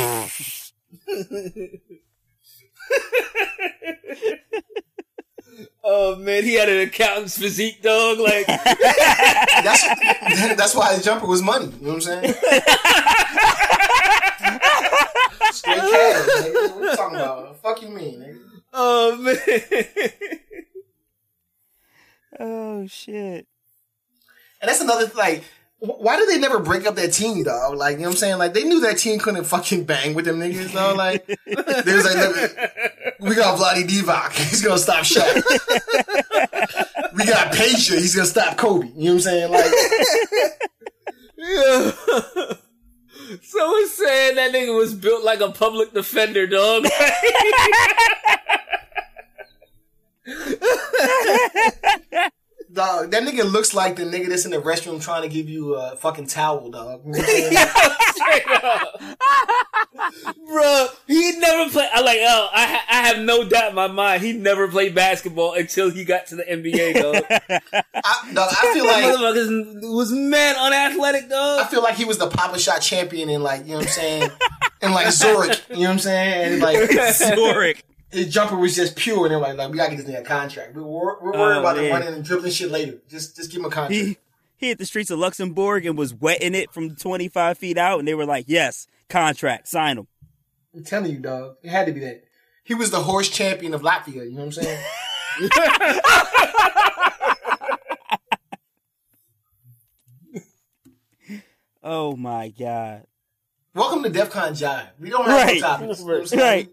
[5.85, 8.17] Oh man, he had an accountant's physique, dog.
[8.17, 9.83] Like, That's
[10.57, 11.65] that's why his jumper was money.
[11.65, 12.33] You know what I'm saying?
[15.51, 16.25] Straight cash.
[16.25, 16.75] Nigga.
[16.75, 17.61] What you talking about?
[17.61, 18.39] Fuck you mean, nigga?
[18.73, 19.37] oh man.
[22.39, 23.47] Oh, shit.
[24.61, 25.43] And that's another like.
[25.79, 27.75] Why did they never break up that team, dog?
[27.75, 28.37] Like, you know what I'm saying?
[28.37, 30.95] Like, they knew that team couldn't fucking bang with them niggas, dog.
[30.95, 32.51] Like, there's like, look,
[33.19, 34.31] we got Vlade Divac.
[34.49, 35.35] He's gonna stop Shaq.
[37.17, 37.95] we got Pacia.
[37.99, 38.87] He's gonna stop Kobe.
[38.95, 39.51] You know what I'm saying?
[39.51, 39.71] Like,
[41.37, 41.91] Yeah.
[43.41, 46.85] Someone saying that nigga was built like a public defender, dog.
[52.73, 55.75] Dog, that nigga looks like the nigga that's in the restroom trying to give you
[55.75, 57.01] a fucking towel, dog.
[57.05, 57.57] You know what I'm saying?
[58.13, 58.99] Straight up.
[60.47, 61.89] Bro, he never played.
[61.93, 62.19] I like.
[62.21, 65.89] Oh, I ha- I have no doubt in my mind he never played basketball until
[65.91, 67.15] he got to the NBA, dog.
[67.29, 71.61] I, dog, I feel like motherfucker was man unathletic, I dog.
[71.61, 73.91] I feel like he was the Papa Shot champion in like, you know what I'm
[73.91, 74.31] saying?
[74.81, 76.53] In like Zurich, you know what I'm saying?
[76.53, 77.83] And like Zurich.
[78.13, 80.23] His jumper was just pure and they're like, like we gotta get this nigga a
[80.23, 80.75] contract.
[80.75, 82.99] We're, we're, worried Oh, about the running and dribbling shit later.
[83.09, 83.93] Just just give him a contract.
[83.93, 84.17] He,
[84.57, 88.07] he hit the streets of Luxembourg and was wetting it from 25 feet out, and
[88.07, 90.07] they were like, yes, contract, sign him.
[90.75, 91.55] I'm telling you, dog.
[91.63, 92.23] It had to be that.
[92.63, 94.23] He was the horse champion of Latvia.
[94.23, 94.83] You know what I'm saying?
[101.83, 103.05] Oh my god.
[103.75, 104.87] Welcome to DEF CON Jive.
[104.99, 105.55] We don't have Right.
[105.59, 105.99] no topics.
[105.99, 106.41] You know what I'm saying?
[106.41, 106.69] Right.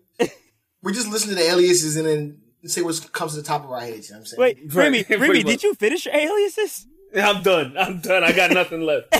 [0.82, 3.70] We just listen to the aliases and then say what comes to the top of
[3.70, 4.08] our heads.
[4.08, 4.40] You know what I'm saying?
[4.40, 5.46] Wait, Right, Remy, pretty Remy, much.
[5.46, 6.86] did you finish your aliases?
[7.16, 7.76] I'm done.
[7.78, 8.22] I'm done.
[8.24, 9.12] I got nothing left.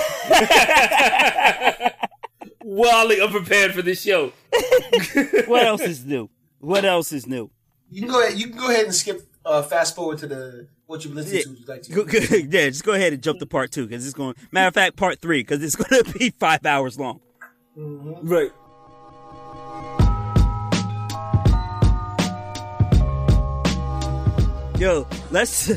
[2.63, 4.33] Wildly unprepared for this show.
[5.47, 6.29] What else is new?
[6.61, 7.51] What else is new?
[7.91, 8.39] You can go ahead.
[8.39, 9.27] You can go ahead and skip.
[9.45, 11.43] Uh, fast forward to the what you've listened Yeah.
[11.43, 11.51] to.
[11.59, 11.93] You'd like to.
[11.93, 14.35] Go, go, yeah, just go ahead and jump to part two because it's going.
[14.53, 17.21] Matter of fact, part three because it's going to be five hours long.
[17.75, 18.51] Right.
[24.81, 25.71] Yo, let's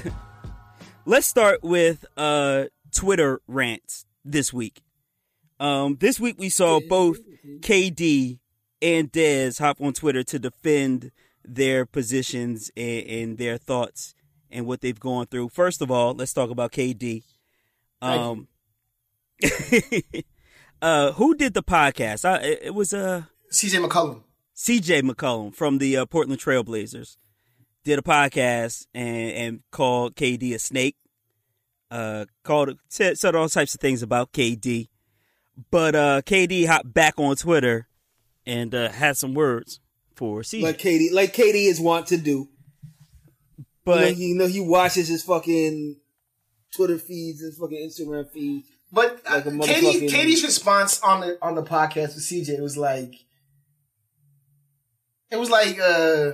[1.05, 2.63] let's start with uh
[2.95, 4.81] Twitter rants this week.
[5.59, 7.19] Um, this week we saw both
[7.59, 8.39] KD
[8.81, 11.11] and Dez hop on Twitter to defend
[11.43, 14.15] their positions and, and their thoughts
[14.49, 15.49] and what they've gone through.
[15.49, 17.23] First of all, let's talk about KD.
[18.01, 18.47] Um,
[20.81, 22.23] uh, who did the podcast?
[22.23, 24.21] I, it was uh CJ McCollum.
[24.55, 27.17] CJ McCollum from the uh, Portland Trailblazers
[27.83, 30.95] did a podcast and, and called KD a snake.
[31.91, 34.87] Uh, called said, said all types of things about KD,
[35.69, 37.87] but uh, KD hopped back on Twitter
[38.47, 39.79] and uh, had some words
[40.15, 40.63] for CJ.
[40.63, 42.49] like KD, like KD is want to do.
[43.85, 45.97] but you know, he, you know, he watches his fucking
[46.75, 48.67] Twitter feeds and fucking Instagram feeds.
[48.91, 52.75] But uh, Like a KD, KD's response on the on the podcast with CJ was
[52.77, 53.13] like,
[55.31, 56.33] it was like, uh,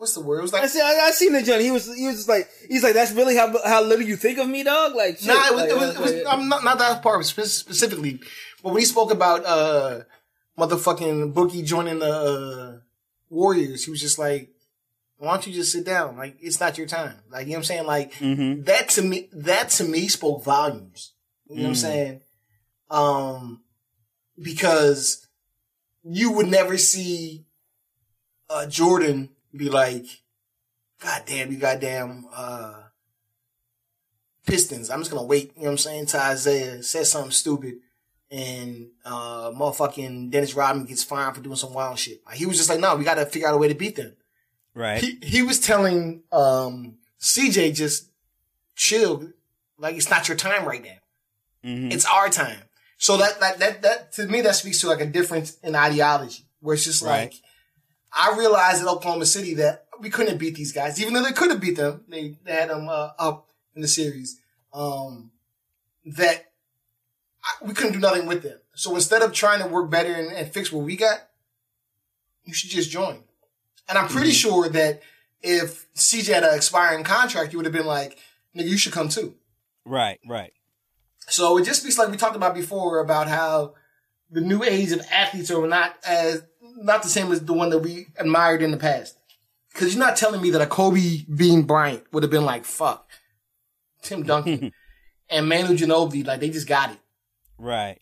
[0.00, 0.38] what's the word?
[0.38, 1.64] It was I see, I, I seen the Johnny.
[1.64, 4.38] He was, he was just like, he's like, that's really how how little you think
[4.38, 4.94] of me, dog.
[4.94, 5.26] Like, shit.
[5.28, 8.18] nah, it was, Like, it was, it was like- I'm not not that part specifically,
[8.62, 10.00] but when he spoke about uh,
[10.58, 12.78] motherfucking Boogie joining the uh,
[13.28, 14.50] Warriors, he was just like,
[15.18, 16.16] why don't you just sit down?
[16.16, 17.16] Like, it's not your time.
[17.30, 17.86] Like, you know what I'm saying?
[17.86, 18.62] Like, mm-hmm.
[18.62, 21.12] that to me, that to me spoke volumes.
[21.48, 21.76] You know what I'm Mm.
[21.76, 22.20] saying?
[22.90, 23.60] Um,
[24.40, 25.26] because
[26.02, 27.44] you would never see
[28.48, 30.06] uh, Jordan be like,
[31.02, 32.74] God damn, you goddamn uh,
[34.46, 34.90] Pistons.
[34.90, 35.52] I'm just gonna wait.
[35.56, 36.06] You know what I'm saying?
[36.06, 37.74] to Isaiah says something stupid,
[38.30, 42.20] and uh, motherfucking Dennis Rodman gets fined for doing some wild shit.
[42.26, 43.96] Like, he was just like, no, we got to figure out a way to beat
[43.96, 44.14] them
[44.74, 48.08] right, he he was telling um CJ just
[48.76, 49.30] chill,
[49.78, 51.68] like it's not your time right now.
[51.70, 51.92] Mhm.
[51.92, 52.62] It's our time.
[52.96, 56.44] So that that that that to me that speaks to like a difference in ideology,
[56.60, 57.30] where it's just Right.
[57.30, 57.34] like
[58.12, 61.50] I realized at Oklahoma City that we couldn't beat these guys, even though they could
[61.50, 62.04] have beat them.
[62.08, 64.40] They, they had them uh, up in the series.
[64.72, 65.30] Um,
[66.04, 66.52] that
[67.44, 68.58] I, we couldn't do nothing with them.
[68.74, 71.18] So instead of trying to work better and, and fix what we got,
[72.44, 73.22] you should just join.
[73.88, 75.02] And I'm pretty sure that
[75.42, 78.18] if CJ had an expiring contract, you would have been like,
[78.56, 79.34] nigga, you should come too.
[79.84, 80.52] right, right.
[81.28, 83.74] So it just speaks like we talked about before about how
[84.30, 86.42] the new age of athletes are not as
[86.76, 89.16] not the same as the one that we admired in the past.
[89.72, 93.08] Because you're not telling me that a Kobe Bean Bryant would have been like, fuck,
[94.02, 94.72] Tim Duncan
[95.28, 96.98] and Manu Ginobili, like they just got it.
[97.58, 98.00] Right.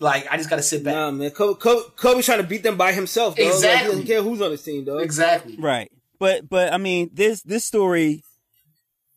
[0.00, 0.94] Like I just got to sit back.
[0.94, 1.30] Nah, man.
[1.30, 3.44] Kobe, Kobe, Kobe's trying to beat them by himself, dog.
[3.44, 3.88] Like, he Exactly.
[3.90, 4.98] doesn't care who's on his team, though.
[4.98, 5.56] Exactly.
[5.58, 5.92] Right.
[6.18, 8.22] But but I mean this this story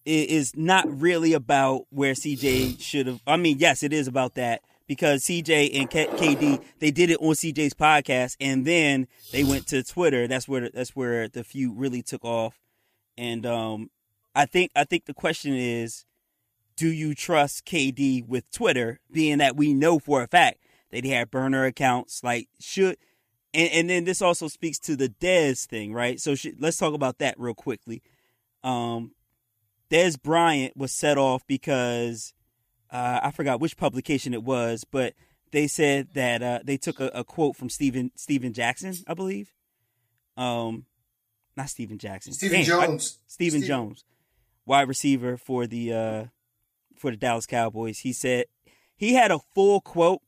[0.05, 4.61] is not really about where CJ should have I mean yes it is about that
[4.95, 9.67] because CJ and K- KD they did it on CJ's podcast and then they went
[9.67, 12.59] to Twitter that's where that's where the feud really took off
[13.17, 13.89] and um
[14.35, 16.05] I think I think the question is
[16.75, 20.59] do you trust KD with Twitter being that we know for a fact
[20.91, 22.97] that he had burner accounts like should
[23.53, 26.19] and, and then this also speaks to the Dez thing, right?
[26.19, 28.01] So let's talk about that real quickly.
[28.63, 29.11] Um,
[29.91, 32.33] Dez Bryant was set off because
[32.93, 35.13] uh, I forgot which publication it was, but
[35.51, 39.51] they said that uh, they took a, a quote from Stephen Stephen Jackson, I believe.
[40.37, 40.85] Um,
[41.57, 43.19] not Stephen Jackson, Stephen Damn, I- Jones.
[43.27, 44.05] Stephen Steve- Jones,
[44.65, 46.23] wide receiver for the uh,
[46.97, 47.99] for the Dallas Cowboys.
[47.99, 48.45] He said
[48.95, 50.21] he had a full quote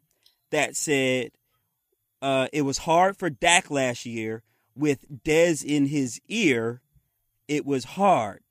[0.51, 1.31] that said
[2.21, 4.43] uh, it was hard for Dak last year
[4.75, 6.81] with Dez in his ear.
[7.47, 8.41] It was hard.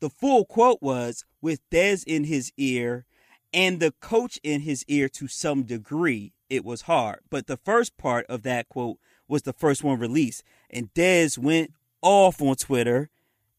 [0.00, 3.06] The full quote was with Dez in his ear
[3.54, 6.32] and the coach in his ear to some degree.
[6.50, 7.20] It was hard.
[7.30, 10.42] But the first part of that quote was the first one released.
[10.68, 13.08] And Dez went off on Twitter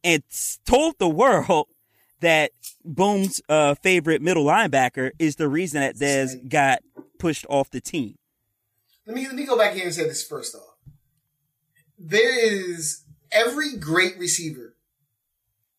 [0.03, 0.21] and
[0.65, 1.67] told the world
[2.19, 2.51] that
[2.83, 6.79] Boom's uh, favorite middle linebacker is the reason that Dez got
[7.17, 8.17] pushed off the team.
[9.07, 10.77] Let me let me go back here and say this first off.
[11.99, 14.75] there is every great receiver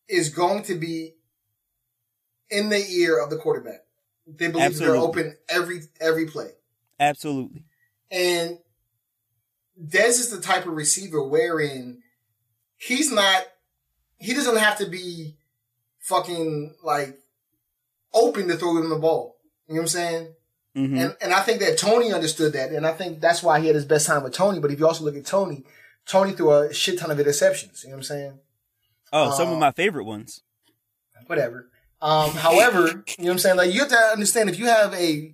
[0.07, 1.15] is going to be
[2.49, 3.86] in the ear of the quarterback.
[4.27, 4.97] They believe Absolutely.
[4.97, 6.49] they're open every every play.
[6.99, 7.63] Absolutely.
[8.11, 8.59] And
[9.81, 12.01] Dez is the type of receiver wherein
[12.77, 13.43] he's not,
[14.17, 15.35] he doesn't have to be
[15.99, 17.19] fucking like
[18.13, 19.37] open to throw him the ball.
[19.67, 20.27] You know what I'm saying?
[20.75, 23.67] hmm And and I think that Tony understood that, and I think that's why he
[23.67, 24.59] had his best time with Tony.
[24.59, 25.63] But if you also look at Tony,
[26.05, 27.83] Tony threw a shit ton of interceptions.
[27.83, 28.39] You know what I'm saying?
[29.13, 30.41] oh, some of uh, my favorite ones.
[31.27, 31.69] Whatever.
[32.01, 33.57] Um, however, you know what I'm saying?
[33.57, 35.33] Like you have to understand if you have a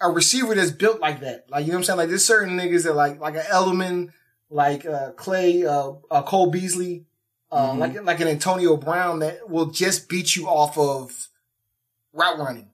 [0.00, 1.96] a receiver that's built like that, like you know what I'm saying?
[1.98, 4.12] Like there's certain niggas that like like an Edelman,
[4.50, 7.04] like uh, Clay, uh, uh, Cole Beasley,
[7.52, 7.78] uh, Mhm.
[7.78, 11.28] like like an Antonio Brown that will just beat you off of
[12.12, 12.68] route running.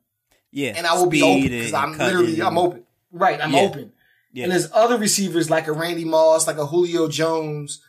[0.51, 0.73] Yeah.
[0.77, 2.85] and I will be open because I'm literally I'm open.
[3.13, 3.61] Right, I'm Yeah.
[3.61, 3.93] open.
[4.33, 4.45] Yeah.
[4.45, 7.81] And there's other receivers like a Randy Moss, like a Julio Jones,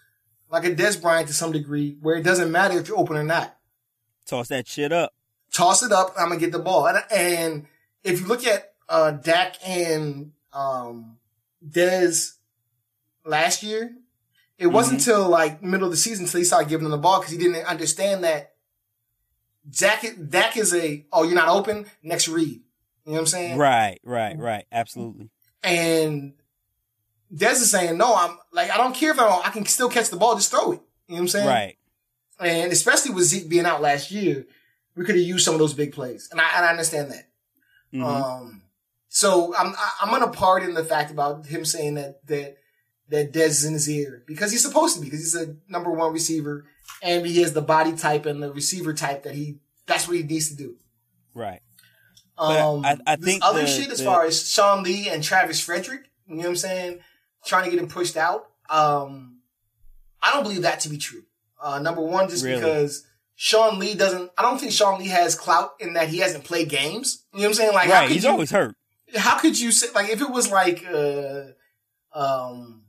[0.52, 3.24] like a Dez Bryant to some degree, where it doesn't matter if you're open or
[3.24, 3.56] not.
[4.30, 5.14] Toss that shit up.
[5.52, 6.88] Toss it up, I'm gonna get the ball.
[6.88, 7.66] And, and
[8.04, 11.18] if you look at uh Dak and um
[11.68, 12.36] Dez
[13.26, 13.96] last year,
[14.58, 15.10] it wasn't Mm-hmm.
[15.12, 17.38] until like middle of the season until he started giving them the ball because he
[17.38, 18.54] didn't understand that
[19.70, 22.62] Dak Dak is a oh you're not open next read.
[23.06, 23.58] You know what I'm saying?
[23.58, 24.66] Right, right, right.
[24.72, 25.30] Absolutely.
[25.64, 26.34] And
[27.34, 29.90] Dez is saying, no, I'm like, I don't care if I don't, I can still
[29.90, 30.82] catch the ball, just throw it.
[31.08, 31.48] You know what I'm saying?
[31.48, 31.78] Right.
[32.40, 34.46] And especially with Zeke being out last year,
[34.96, 36.28] we could have used some of those big plays.
[36.32, 37.28] And I, and I understand that.
[37.94, 38.04] Mhm.
[38.06, 38.62] Um,
[39.08, 42.58] so I'm, I- I'm going to pardon the fact about him saying that, that,
[43.10, 45.92] that Dez is in his ear because he's supposed to be because he's a number
[45.92, 46.66] one receiver
[47.02, 50.24] and he has the body type and the receiver type that he, that's what he
[50.24, 50.76] needs to do.
[51.34, 51.62] right.
[52.38, 55.60] Um, I- I think other the- shit as the- far as Sean Lee and Travis
[55.60, 57.00] Frederick, you know what I'm saying,
[57.44, 58.46] trying to get him pushed out.
[58.70, 59.40] Um,
[60.22, 61.24] I don't believe that to be true.
[61.62, 62.60] Uh, number one, just Really?
[62.62, 64.32] because Sean Lee doesn't.
[64.38, 67.26] I don't think Sean Lee has clout in that he hasn't played games.
[67.34, 67.74] You know what I'm saying?
[67.74, 68.10] Like, right.
[68.10, 68.76] He's you, always hurt.
[69.16, 71.44] how could you say like if it was like uh,
[72.14, 72.84] um,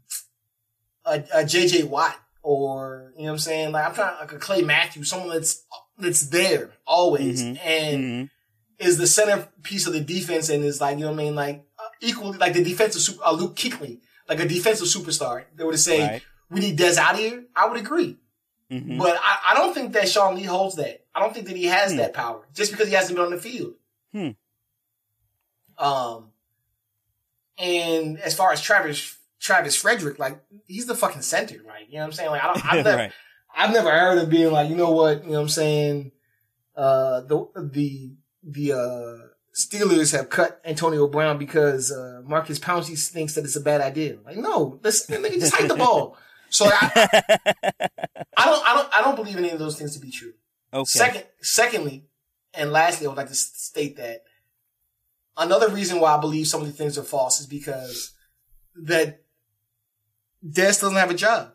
[1.04, 3.72] a, a JJ Watt or you know what I'm saying?
[3.72, 5.64] Like I'm trying like a Clay Matthews, someone that's
[5.98, 7.58] that's there always Mhm.
[7.64, 8.30] and Mhm.
[8.78, 11.34] is the centerpiece of the defense and is like, you know what I mean?
[11.34, 15.44] Like uh, equally like the defensive super, uh, Luke Kuechly, like a defensive superstar.
[15.54, 16.22] They would say, Right.
[16.50, 17.44] we need Dez out of here.
[17.54, 18.16] I would agree.
[18.70, 18.98] Mhm.
[18.98, 21.04] But I, I don't think that Sean Lee holds that.
[21.14, 21.98] I don't think that he has Hmm.
[21.98, 23.74] that power just because he hasn't been on the field.
[24.12, 24.30] Hmm.
[25.78, 26.30] Um,
[27.58, 31.56] and as far as Travis, Travis Frederick, like he's the fucking center.
[31.66, 32.30] Like, you know what I'm saying?
[32.30, 33.12] Like, I don't, I've never, right.
[33.56, 36.12] I've never heard of being like, you know what, you know what I'm saying?
[36.76, 38.12] Uh, the, the,
[38.44, 43.60] the, uh, Steelers have cut Antonio Brown because, uh, Maurkice Pouncey thinks that it's a
[43.60, 44.16] bad idea.
[44.24, 46.16] Like, no, let's, nigga, just hike the ball.
[46.50, 46.90] So I,
[48.36, 50.32] I don't, I don't, I don't believe any of those things to be true.
[50.72, 50.84] okay.
[50.84, 52.04] Second, secondly,
[52.54, 54.24] and lastly, I would like to state that
[55.36, 58.12] another reason why I believe some of the things are false is because
[58.74, 59.22] that
[60.46, 61.52] Dez doesn't have a job.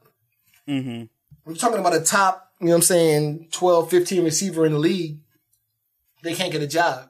[0.68, 1.04] hmm
[1.46, 4.80] We're talking about a top, you know what I'm saying, 12, 15 receiver in the
[4.80, 5.20] league.
[6.24, 7.10] They can't get a job.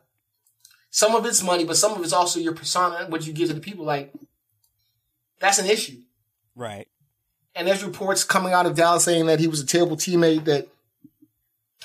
[0.89, 3.53] Some of it's money, but some of it's also your persona, what you give to
[3.53, 3.85] the people.
[3.85, 4.13] Like,
[5.39, 6.01] that's an issue.
[6.55, 6.87] Right.
[7.55, 10.67] And there's reports coming out of Dallas saying that he was a terrible teammate, that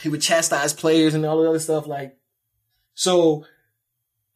[0.00, 1.86] he would chastise players and all the other stuff.
[1.86, 2.16] Like,
[2.94, 3.44] so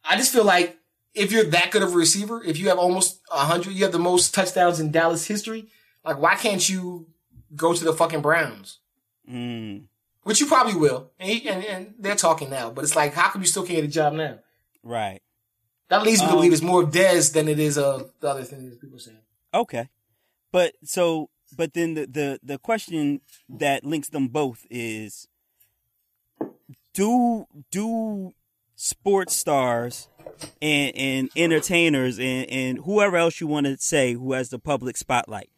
[0.04, 0.78] I just feel like
[1.12, 3.92] if you're that good of a receiver, if you have almost a hundred, you have
[3.92, 5.66] the most touchdowns in Dallas history.
[6.04, 7.08] Like, why can't you
[7.56, 8.78] go to the fucking Browns?
[9.28, 9.84] Mm.
[10.22, 11.10] Which you probably will.
[11.18, 13.76] And, he, and, and they're talking now, but it's like, how come you still can't
[13.76, 14.38] get a job now?
[14.82, 15.20] Right.
[15.88, 18.28] That leads me to Um, believe it's more of Dez than it is of the
[18.28, 19.18] other things people are saying.
[19.52, 19.88] Okay.
[20.54, 25.26] But so but then the, the the question that links them both is
[26.92, 28.30] do do
[28.76, 30.08] sports stars
[30.62, 34.96] and, and entertainers and, and whoever else you want to say who has the public
[34.96, 35.50] spotlight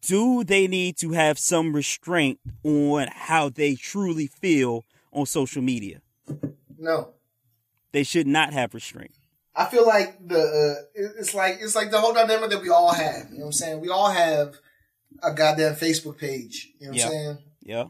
[0.00, 6.00] do they need to have some restraint on how they truly feel on social media
[6.78, 7.10] No.
[7.92, 9.12] they should not have restraint
[9.54, 12.92] I feel like the uh, it's like it's like the whole dynamic that we all
[12.92, 13.26] have.
[13.30, 13.80] You know what I'm saying?
[13.80, 14.56] We all have
[15.22, 16.70] a goddamn Facebook page.
[16.78, 17.04] You know what Yeah.
[17.06, 17.38] I'm saying?
[17.62, 17.84] yeah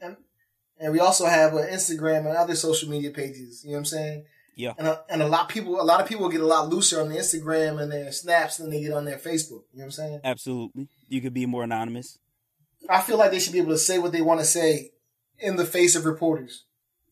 [0.81, 3.62] And we also have an Instagram and other social media pages.
[3.64, 4.25] You know what I'm saying?
[4.57, 4.72] Yeah.
[4.77, 7.01] And a, and a lot of people a lot of people get a lot looser
[7.01, 9.64] on the Instagram and their snaps than they get on their Facebook.
[9.72, 10.20] You know what I'm saying?
[10.25, 12.18] absolutely you could be more anonymous
[12.90, 14.90] I feel like they should be able to say what they want to say
[15.38, 16.64] in the face of reporters.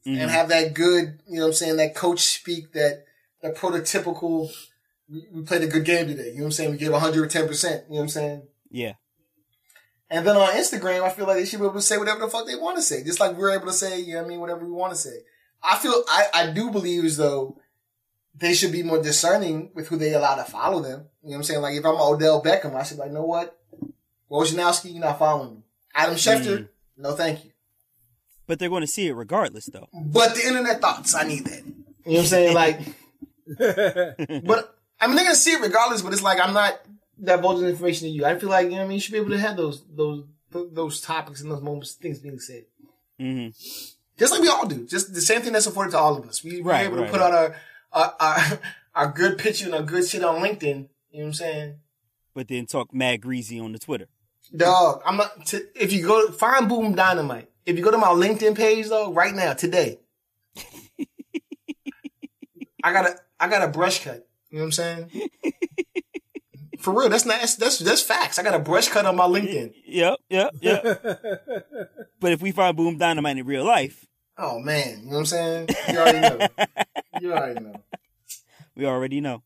[0.06, 0.18] Mhm.
[0.18, 3.04] and have that good, you know what I'm saying, that coach speak, that
[3.42, 4.50] that prototypical,
[5.08, 6.28] we played a good game today.
[6.28, 6.70] You know what I'm saying?
[6.72, 7.64] We gave 110%.
[7.64, 8.42] You know what I'm saying?
[8.70, 8.92] yeah
[10.08, 12.28] And then on Instagram, I feel like they should be able to say whatever the
[12.28, 13.02] fuck they want to say.
[13.02, 14.98] Just like we're able to say, you know what I mean, whatever we want to
[14.98, 15.18] say.
[15.62, 17.58] I feel, I, I do believe as though
[18.34, 21.06] they should be more discerning with who they allow to follow them.
[21.22, 21.62] You know what I'm saying?
[21.62, 23.58] Like if I'm Odell Beckham, I should be like, you know what?
[24.30, 25.62] Wojnarowski, you're not following me.
[25.94, 26.18] Adam mm.
[26.18, 27.50] Schefter, no thank you.
[28.46, 29.88] But they're going to see it regardless, though.
[29.92, 31.64] But the internet thoughts, I need that.
[31.64, 31.74] You know
[32.04, 32.54] what I'm saying?
[32.54, 32.80] Like,
[33.58, 36.02] but I mean, they're gonna see it regardless.
[36.02, 36.80] But it's like I'm not
[37.22, 38.24] divulging information to you.
[38.24, 38.94] I feel like you know what I mean.
[38.96, 42.38] You should be able to have those those those topics and those moments, things being
[42.40, 42.64] said,
[43.18, 43.48] hmm
[44.18, 44.86] just like we all do.
[44.86, 46.44] Just the same thing that's afforded to all of us.
[46.44, 47.32] We, we're Right, able right, to put right.
[47.32, 47.54] out
[47.92, 48.58] our, our our
[48.94, 50.62] our good picture and our good shit on LinkedIn.
[50.62, 51.74] You know what I'm saying?
[52.34, 54.06] But then talk mad greasy on the Twitter.
[54.54, 55.46] Dog, I'm not.
[55.46, 59.12] T- if you go find Boom Dynamite, if you go to my LinkedIn page though,
[59.12, 60.00] right now today,
[62.82, 64.28] I got a I got a brush cut.
[64.50, 65.10] You know what I'm saying?
[66.78, 68.38] For real, that's not that's that's, that's facts.
[68.38, 69.74] I got a brush cut on my LinkedIn.
[69.86, 70.82] Yep, yep, yep.
[72.20, 74.06] but if we find Boom Dynamite in real life,
[74.42, 75.68] Oh man, you know what I'm saying?
[75.90, 76.46] You already know.
[77.20, 77.74] You already know.
[78.74, 79.42] we already know.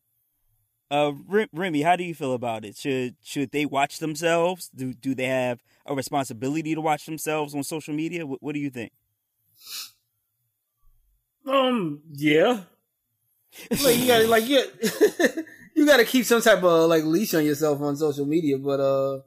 [0.90, 2.76] Uh, Rem- Remy, how do you feel about it?
[2.76, 4.70] Should should they watch themselves?
[4.72, 8.26] Do do they have a responsibility to watch themselves on social media?
[8.26, 8.92] What, what do you think?
[11.46, 12.60] Um, yeah.
[13.70, 14.62] Like you gotta like you,
[15.74, 19.20] you gotta keep some type of like leash on yourself on social media, but uh,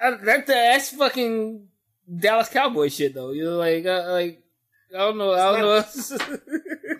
[0.00, 1.68] I, that that's fucking
[2.18, 3.30] Dallas Cowboy shit though.
[3.32, 4.42] You know, like uh, like
[4.94, 5.84] I don't know, I don't know.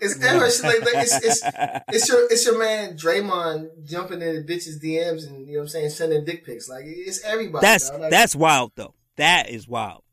[0.01, 1.43] It's it's like, like it's, it's
[1.89, 5.63] it's your it's your man Draymond jumping in the bitches DMs and you know what
[5.63, 6.69] I'm saying sending dick pics.
[6.69, 7.67] Like it's everybody.
[7.67, 7.91] That's.
[7.91, 8.95] Like, that's wild though.
[9.17, 10.05] That is wild.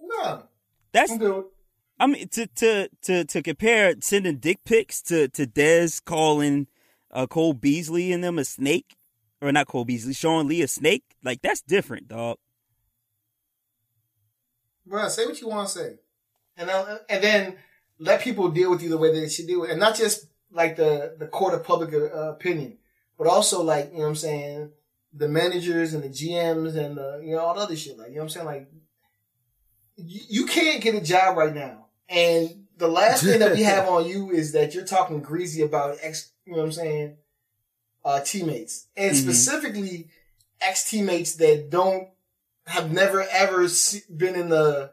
[0.00, 0.44] no.
[0.92, 1.36] That's I'm good.
[1.36, 1.46] with-
[2.00, 6.66] I mean to to to to compare sending dick pics to to Dez calling
[7.10, 8.96] uh, Cole Beasley and them a snake,
[9.42, 11.04] or not Cole Beasley, Sean Lee a snake.
[11.22, 12.38] Like that's different, dog.
[14.86, 15.94] Bro, say what you want to say,
[16.56, 16.70] and
[17.10, 17.56] and then
[17.98, 20.76] let people deal with you the way they should do it, and not just like
[20.76, 22.78] the the court of public uh, opinion,
[23.18, 24.70] but also like you know what I'm saying,
[25.12, 27.98] the managers and the GMs and the you know all the other shit.
[27.98, 28.68] Like you know what I'm saying, like
[29.96, 33.88] you, you can't get a job right now, and the last thing that we have
[33.88, 36.32] on you is that you're talking greasy about ex.
[36.44, 37.16] You know what I'm saying,
[38.04, 39.20] uh, teammates, and Mhm.
[39.22, 40.08] specifically
[40.60, 42.08] ex teammates that don't
[42.66, 43.66] have never ever
[44.14, 44.92] been in the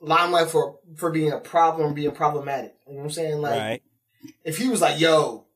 [0.00, 2.74] limelight for for being a problem being problematic.
[2.86, 3.40] You know what I'm saying?
[3.40, 3.82] Like right.
[4.44, 5.46] if he was like, "Yo,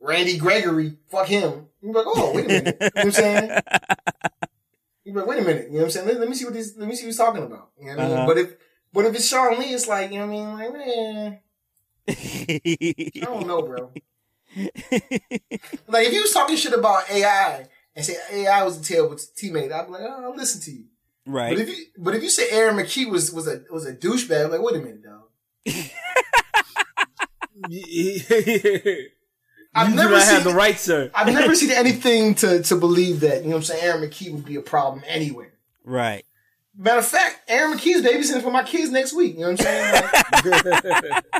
[0.00, 3.10] Randy Gregory, fuck him," you'd be like, "Oh, wait a minute," you know what I'm
[3.12, 3.60] saying?
[5.04, 6.06] You'd be like, "Wait a minute," you know what I'm saying?
[6.08, 6.76] Let, let me see what this.
[6.76, 7.70] Let me see what he's talking about.
[7.78, 8.16] You know what I mean?
[8.16, 8.26] Uh-huh.
[8.26, 8.56] But if
[8.96, 10.52] but if it's Sean Lee, it's like you know what I mean?
[10.54, 11.38] Like man,
[12.08, 13.92] I don't know, bro.
[15.86, 19.70] Like if he was talking shit about AI and say AI was a terrible teammate,
[19.70, 20.84] I'd be like, "Oh, I'll listen to you."
[21.26, 21.50] Right.
[21.50, 24.46] But if you but if you say Aaron McKie was was a was a douchebag,
[24.46, 25.24] I'm like wait a minute, dog.
[29.74, 31.10] I've do never not seen have the right, sir.
[31.14, 33.84] I've never seen anything to to believe that you know what I'm saying.
[33.84, 35.52] Aaron McKie would be a problem anywhere.
[35.84, 36.24] Right.
[36.76, 39.34] Matter of fact, Aaron McKie's babysitting for my kids next week.
[39.34, 40.02] You know what I'm
[40.42, 41.22] saying?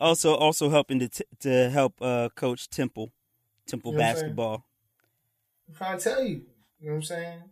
[0.00, 3.10] Also, also helping to t- to help uh, coach Temple,
[3.66, 4.64] Temple You know what I'm basketball.
[5.68, 6.42] I'm trying to tell you.
[6.78, 7.42] You know what I'm saying?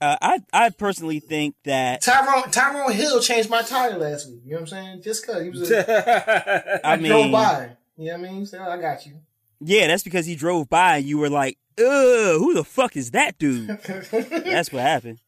[0.00, 4.42] Uh, I I personally think that Tyrone Tyrone Hill changed my tire last week.
[4.44, 5.02] You know what I'm saying?
[5.02, 7.76] Just cause he was a, I drove mean, by.
[7.96, 8.46] You know what I mean?
[8.46, 9.14] So I got you.
[9.60, 13.12] Yeah, that's because he drove by and you were like, "Ugh, who the fuck is
[13.12, 13.68] that dude?"
[14.10, 15.20] That's what happened.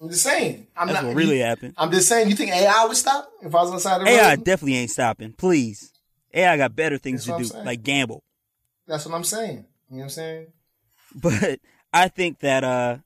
[0.00, 0.66] I'm just saying.
[0.76, 1.74] I'm That's not what really happened.
[1.78, 2.28] I'm just saying.
[2.28, 4.22] You think AI would stop if I was on the side of the AI road?
[4.24, 5.32] AI definitely ain't stopping.
[5.32, 5.92] Please,
[6.34, 7.64] AI got better things That's to do, saying.
[7.64, 8.22] like gamble.
[8.86, 9.64] That's what I'm saying.
[9.90, 10.46] You know what I'm saying?
[11.14, 11.60] But
[11.94, 12.98] I think that uh,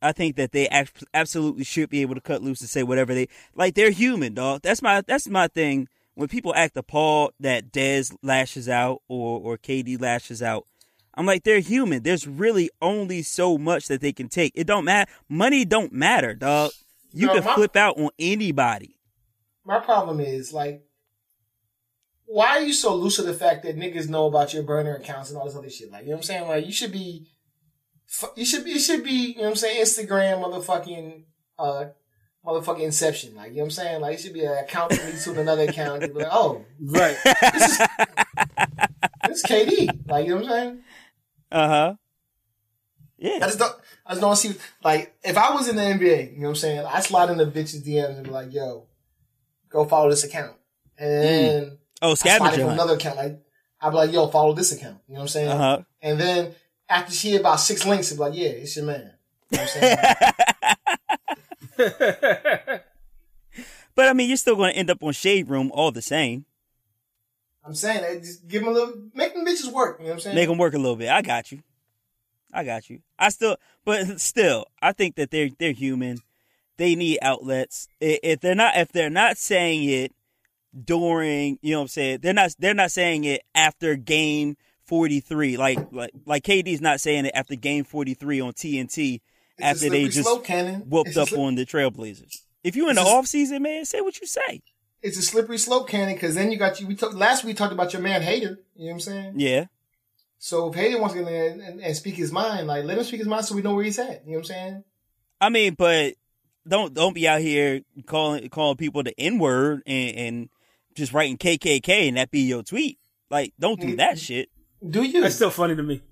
[0.00, 0.68] I think that they
[1.12, 3.74] absolutely should be able to cut loose and say whatever they like.
[3.74, 4.62] They're human, dog.
[4.62, 5.88] That's my that's my thing.
[6.18, 10.66] When people act appalled that Dez lashes out or or KD lashes out,
[11.14, 12.02] I'm like they're human.
[12.02, 14.50] There's really only so much that they can take.
[14.56, 15.08] It don't matter.
[15.28, 16.72] Money don't matter, dog.
[17.12, 18.98] You No, can my- flip out on anybody.
[19.64, 20.82] My problem is like,
[22.24, 25.30] why are you so loose with the fact that niggas know about your burner accounts
[25.30, 25.92] and all this other shit?
[25.92, 26.48] Like, you know what I'm saying?
[26.48, 27.28] Like, you should be,
[28.34, 29.84] you should be, it should be, you know what I'm saying?
[29.84, 31.26] Instagram, motherfucking,
[31.60, 31.84] uh,
[32.48, 33.34] motherfucking Inception.
[33.36, 34.00] Like, you know what I'm saying?
[34.00, 36.02] Like, it should be an account that leads to another account.
[36.02, 37.16] You'd be like, oh, right.
[37.24, 37.78] this is,
[39.26, 40.08] this is KD.
[40.08, 40.82] Like, you know what I'm saying?
[41.52, 41.94] Uh huh.
[43.18, 43.30] Yeah.
[43.30, 43.46] I Yeah.
[43.46, 43.74] just don't.
[44.06, 46.54] I just don't see like if I was in the NBA, you know what I'm
[46.56, 46.80] saying.
[46.86, 48.86] I slide in the bitches DMs and be like, "Yo,
[49.68, 50.56] go follow this account,"
[50.98, 52.72] and Oh, I slide scavenger from hunt.
[52.74, 53.16] another account.
[53.16, 53.40] Like
[53.80, 55.48] I'd be like, "Yo, follow this account." You know what I'm saying?
[55.50, 55.82] Uh huh.
[56.00, 56.54] And then
[56.88, 59.12] after she hit about six links, it's like, yeah, it's your man.
[59.50, 59.96] You know what I'm saying?
[63.98, 66.44] But I mean, you're still going to end up on Shade Room all the same.
[67.64, 69.98] I'm saying that just give them a little, make them bitches work.
[69.98, 70.36] You know what I'm saying?
[70.36, 71.08] Make them work a little bit.
[71.08, 71.64] I got you.
[72.52, 73.00] I got you.
[73.18, 76.18] I still, but still, I think that they're they're human.
[76.76, 77.88] They need outlets.
[78.00, 80.14] If they're not, if they're not saying it
[80.84, 85.56] during, you know, what I'm saying they're not they're not saying it after game 43.
[85.56, 89.20] Like like like KD's not saying it after game 43 on TNT It's a
[89.60, 90.82] after they just slope, Cannon.
[90.88, 92.42] whooped up slip- on the Trailblazers.
[92.64, 94.62] If you're in the It's a- off season, man, say what you say.
[95.00, 96.86] It's a slippery slope, Cannon, because then you got you.
[96.86, 97.56] We talked last week.
[97.56, 98.58] Talked about your man Hater.
[98.74, 99.32] You know what I'm saying?
[99.36, 99.66] Yeah.
[100.38, 102.84] So if Hater wants to get in there and, and, and speak his mind, like
[102.84, 104.24] let him speak his mind, so we know where he's at.
[104.24, 104.84] You know what I'm saying?
[105.40, 106.14] I mean, but
[106.66, 110.48] don't don't be out here calling calling people the N word and, and
[110.94, 112.98] just writing KKK and that be your tweet.
[113.30, 113.96] Like, don't do mm-hmm.
[113.96, 114.48] that shit.
[114.86, 115.22] Do you?
[115.22, 116.02] That's still funny to me.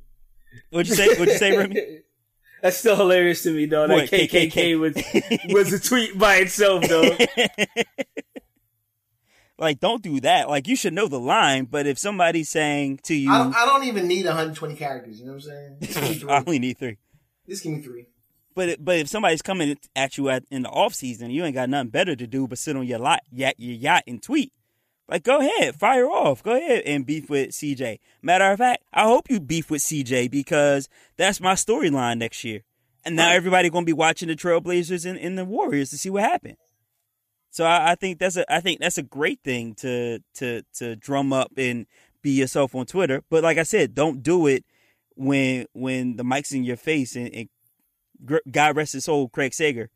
[0.71, 1.09] What'd you say?
[1.09, 2.01] What'd you say, Remy?
[2.67, 3.87] That's still hilarious to me, though.
[3.87, 4.81] That KKK, KKK?
[4.81, 4.97] was
[5.55, 7.17] was a tweet by itself, though.
[9.59, 10.49] like, don't do that.
[10.49, 11.67] Like, you should know the line.
[11.67, 15.21] But if somebody's saying to you, I don't, I don't even need 120 characters.
[15.21, 15.77] You know what I'm saying?
[15.81, 16.29] Just give me three.
[16.29, 16.97] I only need three.
[17.49, 18.09] Just give me three.
[18.57, 21.71] But but if somebody's coming at you at, in the off season, you ain't got
[21.71, 24.53] nothing better to do but sit on your lot, yacht, your yacht and tweet.
[25.09, 26.43] Like, go ahead, fire off.
[26.43, 28.01] Go ahead and beef with CJ.
[28.23, 32.63] Matter of fact, I hope you beef with CJ because that's my storyline next year.
[33.05, 36.25] And now everybody gonna be watching the Trailblazers and, and the Warriors to see what
[36.25, 36.57] happened.
[37.51, 40.97] So I, I think that's a I think that's a great thing to to to
[40.97, 41.87] drum up and
[42.21, 43.23] be yourself on Twitter.
[43.31, 44.65] But like I said, don't do it
[45.15, 47.49] when when the mic's in your face and, and
[48.51, 49.89] God rest his soul, Craig Sager.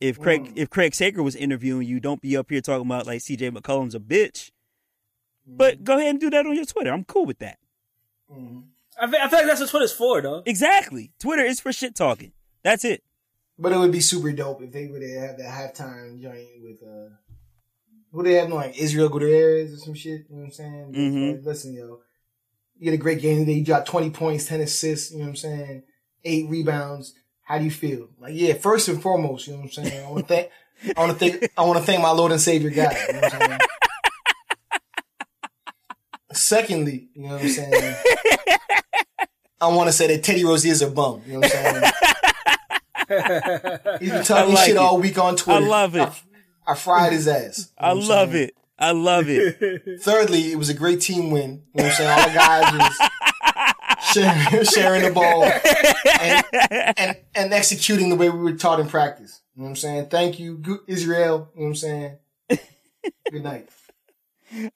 [0.00, 3.20] If Craig if Craig Sager was interviewing you, don't be up here talking about like
[3.20, 4.50] CJ McCollum's a bitch.
[5.46, 6.92] But go ahead and do that on your Twitter.
[6.92, 7.58] I'm cool with that.
[8.30, 8.34] I
[9.06, 10.42] feel, I feel like that's what Twitter's for, though.
[10.46, 11.12] Exactly.
[11.20, 12.32] Twitter is for shit talking.
[12.62, 13.02] That's it.
[13.58, 17.10] But it would be super dope if they would have that halftime joint with uh,
[18.12, 20.22] who they have like Israel Gutierrez or some shit.
[20.28, 20.92] You know what I'm saying?
[20.92, 21.36] Just Mhm.
[21.36, 22.00] like, listen, yo,
[22.78, 23.52] you had a great game today.
[23.58, 25.12] You dropped 20 points, 10 assists.
[25.12, 25.82] You know what I'm saying?
[26.24, 27.14] Eight rebounds.
[27.46, 28.08] How do you feel?
[28.18, 30.04] Like, yeah, first and foremost, you know what I'm saying?
[30.04, 30.50] I want to thank,
[30.96, 32.92] I want to thank, I want to thank my Lord and Savior God.
[33.06, 33.60] You know what I'm saying?
[36.32, 37.94] Secondly, you know what I'm saying?
[39.60, 41.22] I want to say that Terry Rozier's a bum.
[41.24, 41.92] You know what I'm
[43.08, 43.98] saying?
[44.00, 44.78] He's been telling me like shit it.
[44.78, 45.64] all week on Twitter.
[45.64, 46.00] I love it.
[46.66, 47.70] I, I fried his ass.
[47.80, 48.48] You know I love saying?
[48.48, 48.56] it.
[48.76, 50.02] I love it.
[50.02, 51.62] Thirdly, it was a great team win.
[51.74, 52.10] You know what I'm saying?
[52.10, 53.10] All the guys was
[54.12, 55.44] sharing, sharing the ball
[56.20, 59.42] and, and, and executing the way we were taught in practice.
[59.54, 60.08] You know what I'm saying?
[60.08, 61.50] Thank you, Israel.
[61.54, 62.16] You know what I'm saying?
[63.30, 63.68] Good night.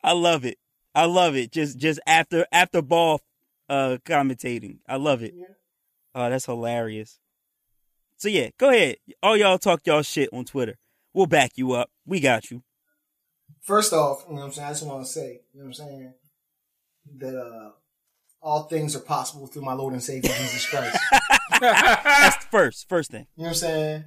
[0.03, 0.59] I love it.
[0.95, 1.53] I love it.
[1.53, 3.21] Just just after after ball
[3.69, 4.79] uh commentating.
[4.89, 5.35] I love it.
[6.15, 7.19] Oh, that's hilarious.
[8.17, 8.97] So yeah, go ahead.
[9.23, 10.77] All y'all talk y'all shit on Twitter.
[11.15, 11.91] We'll back you up.
[12.05, 12.63] We got you.
[13.63, 14.69] First off, you know what I'm saying?
[14.69, 16.15] I just want to say, you know what I'm saying?
[17.19, 17.71] That uh,
[18.43, 20.99] all things are possible through my Lord and Savior Jesus Christ.
[21.61, 23.27] That's the first first thing.
[23.37, 24.05] You know what I'm saying?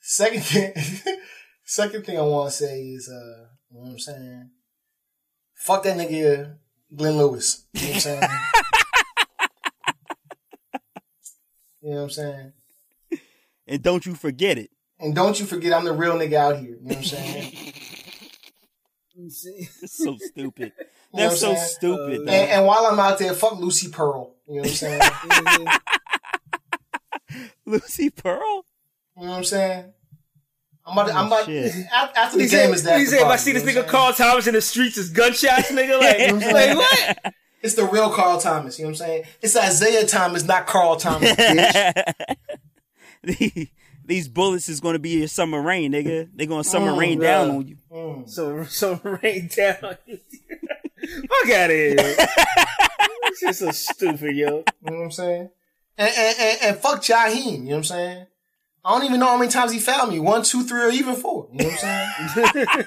[0.00, 0.72] Second thing,
[1.64, 4.50] second thing I want to say is, uh, you know what I'm saying?
[5.54, 6.56] Fuck that nigga
[6.94, 7.64] Glenn Lewis.
[7.72, 8.22] You know what I'm saying?
[11.82, 12.52] you know what I'm saying?
[13.66, 14.70] And don't you forget it.
[15.00, 16.76] And don't you forget I'm the real nigga out here.
[16.80, 17.55] You know what I'm saying?
[19.18, 19.46] It's
[20.04, 20.72] so stupid.
[21.12, 21.68] You know That's what I'm so saying?
[21.76, 22.20] stupid.
[22.20, 24.34] and, and while I'm out there, fuck Lucy Pearl.
[24.46, 25.68] You know what I'm saying?
[27.66, 28.64] Lucy Pearl?
[29.16, 29.92] You know what I'm saying?
[30.84, 31.08] I'm about.
[31.08, 31.44] To, I'm about.
[31.46, 31.72] shit.
[31.92, 32.98] After the He game said, is that.
[33.00, 35.98] he said, if I see this nigga Carl Thomas in the streets, it's gunshots, nigga.
[36.00, 37.34] Like, You know what like what?
[37.62, 38.78] It's the real Carl Thomas.
[38.78, 39.24] You know what I'm saying?
[39.42, 41.32] It's Isaiah Thomas, not Carl Thomas.
[41.34, 42.04] bitch.
[44.06, 46.28] These bullets is gonna be your summer rain, nigga.
[46.34, 47.28] They gonna summer Mm, rain yeah.
[47.44, 47.76] down on you.
[47.92, 48.28] Mm.
[48.28, 49.74] So, summer rain down.
[49.80, 51.94] Fuck out of here.
[51.96, 52.14] yo.
[53.30, 54.46] This is so stupid, yo.
[54.46, 55.50] You know what I'm saying?
[55.98, 57.44] And and, and, and fuck Jaheim.
[57.44, 58.26] You know what I'm saying?
[58.84, 60.20] I don't even know how many times he fouled me.
[60.20, 61.48] One, two, three, or even four.
[61.52, 62.66] You know what I'm saying?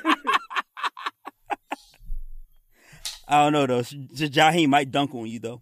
[3.28, 3.82] I don't know though.
[3.84, 5.61] J- Jaheim might dunk on you though.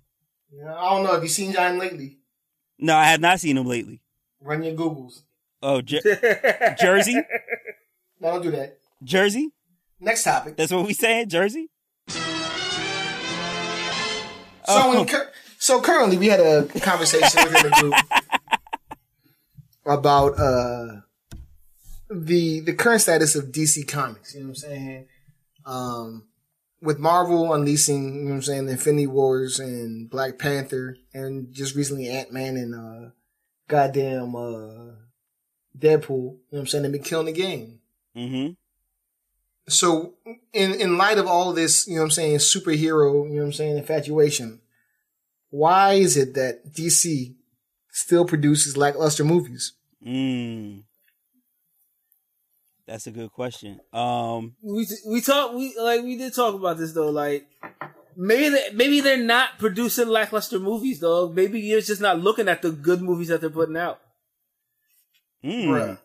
[0.51, 1.13] You know, I don't know.
[1.13, 2.19] Have you seen Jaheim lately?
[2.79, 4.01] No, I have not seen him lately.
[4.41, 5.23] Run your Googles.
[5.69, 7.15] Oh, Jer- Jersey,
[8.21, 8.77] No, don't do that.
[9.03, 9.51] Jersey.
[9.99, 10.55] Next topic.
[10.55, 11.69] That's what we saying, Jersey.
[12.09, 12.19] So,
[14.69, 15.01] Oh.
[15.01, 17.93] in cur- so currently, we had a conversation within the group
[19.85, 21.01] about uh,
[22.09, 24.33] the the current status of DC Comics.
[24.35, 25.07] You know what I'm saying?
[25.65, 26.27] Um,
[26.81, 31.51] with Marvel unleashing, you know what I'm saying, the Infinity Wars and Black Panther and
[31.53, 33.09] just recently Ant Man and uh
[33.67, 34.93] goddamn uh
[35.77, 37.79] Deadpool, you know what I'm saying, they've been killing the game.
[38.15, 38.53] Mm-hmm.
[39.69, 40.13] So
[40.53, 43.41] in in light of all of this, you know what I'm saying, superhero, you know
[43.41, 44.61] what I'm saying, infatuation,
[45.49, 47.35] why is it that DC
[47.91, 49.73] still produces lackluster movies?
[50.05, 50.83] Mm.
[52.87, 53.81] That's a good question.
[53.91, 57.09] Um, we we talk we like we did talk about this though.
[57.09, 57.45] Like
[58.15, 61.29] maybe they, maybe they're not producing lackluster movies though.
[61.29, 63.99] Maybe you're just not looking at the good movies that they're putting out.
[65.47, 65.65] Mm.
[65.67, 65.97] Bruh.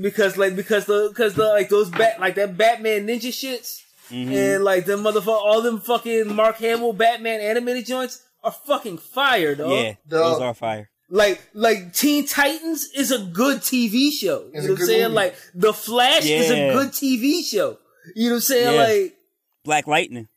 [0.00, 3.80] Because like because the because the like those bat like that Batman ninja shits
[4.10, 4.32] Mhm.
[4.56, 9.54] and like the motherfucker all them fucking Mark Hamill Batman animated joints are fucking fire,
[9.54, 9.70] dog.
[9.72, 10.32] Yeah, Dog.
[10.34, 10.90] those are fire.
[11.08, 14.44] Like like Teen Titans is a good TV show.
[14.44, 15.02] You It's a know what I'm saying?
[15.02, 15.14] movie.
[15.14, 17.78] Like The Flash is a good TV show.
[18.14, 18.74] You know what I'm saying?
[18.74, 18.84] Yeah.
[18.84, 19.16] Like
[19.64, 20.28] Black Lightning.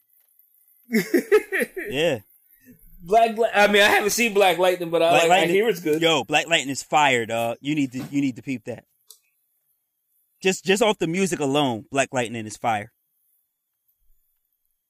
[1.89, 2.19] yeah,
[3.05, 5.55] Black, I mean, I haven't seen Black Lightning, but I, Black like, I Lightning.
[5.55, 6.01] hear it's good.
[6.01, 7.57] Yo, Black Lightning is fire, dog.
[7.59, 8.85] You need to you need to peep that.
[10.41, 12.93] Just just off the music alone, Black Lightning is fire.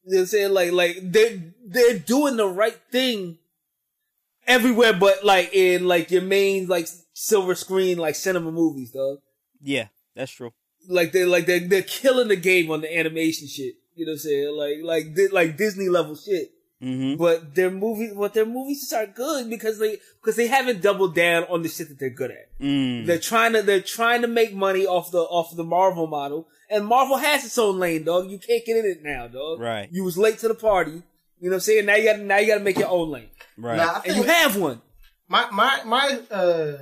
[0.06, 0.54] You know what I'm saying?
[0.54, 3.40] Like, like they're they're doing the right thing
[4.46, 9.20] everywhere, but like in like your main like silver screen like cinema movies, dog.
[9.60, 10.54] Yeah, that's true.
[10.88, 13.76] Like they're like they're they're killing the game on the animation shit.
[13.96, 14.56] You know what I'm saying?
[14.56, 16.53] Like like like Disney level shit.
[16.84, 21.16] Hmm But their movie, but their movies are good because they because they haven't doubled
[21.16, 22.60] down on the shit that they're good at.
[22.60, 23.06] Mm.
[23.06, 26.86] They're trying to they're trying to make money off the off the Marvel model, and
[26.86, 28.30] Marvel has its own lane, dog.
[28.30, 29.60] You can't get in it now, dog.
[29.62, 29.88] Right.
[29.92, 30.92] You was late to the party.
[31.40, 31.86] You know what I'm saying?
[31.86, 33.78] Now you got to now you got to make your own lane, Right.
[33.78, 34.82] Now, and you have one.
[35.30, 36.78] my my my uh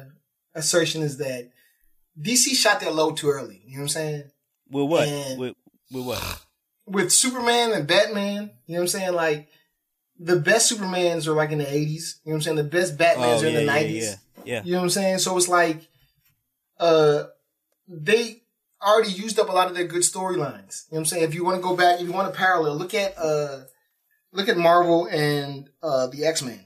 [0.56, 1.50] assertion is that
[2.20, 3.62] DC shot their load too early.
[3.66, 4.24] You know what I'm saying?
[4.70, 5.08] with what?
[5.08, 5.56] and- With
[5.92, 6.42] with what?
[6.88, 9.14] With Superman and Batman, you know what I'm saying?
[9.14, 9.48] Like
[10.24, 12.20] the best Supermans are like in the 80s.
[12.24, 12.58] You know what I'm saying?
[12.58, 14.02] The best Batmans Oh are in yeah, the 90s.
[14.02, 14.16] yeah,
[14.46, 14.62] yeah.
[14.64, 15.18] You know what I'm saying?
[15.20, 15.88] So it's like,
[16.80, 17.24] uh,
[17.88, 18.44] they
[18.82, 20.86] already used up a lot of their good storylines.
[20.90, 21.24] You know what I'm saying?
[21.24, 23.62] If you want to go back, if you want to parallel, look at uh,
[24.32, 26.66] look at Marvel and uh the X Men.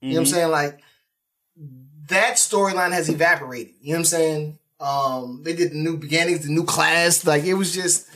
[0.00, 0.30] You know what I'm Mhm.
[0.34, 0.50] saying?
[0.50, 0.80] Like
[2.08, 3.74] that storyline has evaporated.
[3.80, 4.58] You know what I'm saying?
[4.78, 7.24] Um, they did the new beginnings, the new class.
[7.26, 8.06] Like it was just,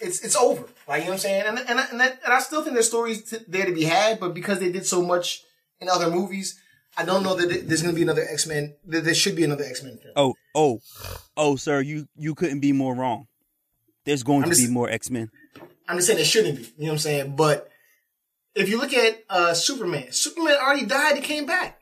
[0.00, 0.64] it's it's over.
[0.88, 1.42] Like you know what I'm saying?
[1.46, 3.84] And and I- and, that, and I still think there's stories t- there to be
[3.84, 5.42] had, but because they did so much
[5.80, 6.60] in other movies,
[6.96, 8.74] I don't know that there's going to be another X Men.
[8.86, 10.12] That there should be another X Men film.
[10.16, 10.80] Oh, oh,
[11.36, 13.26] oh, sir, you you couldn't be more wrong.
[14.04, 15.30] There's going I'm to just- be more X Men.
[15.88, 16.62] I'm just saying there shouldn't be.
[16.78, 17.36] You know what I'm saying?
[17.36, 17.70] But
[18.54, 21.16] if you look at uh, Superman, Superman already died.
[21.16, 21.80] He came back.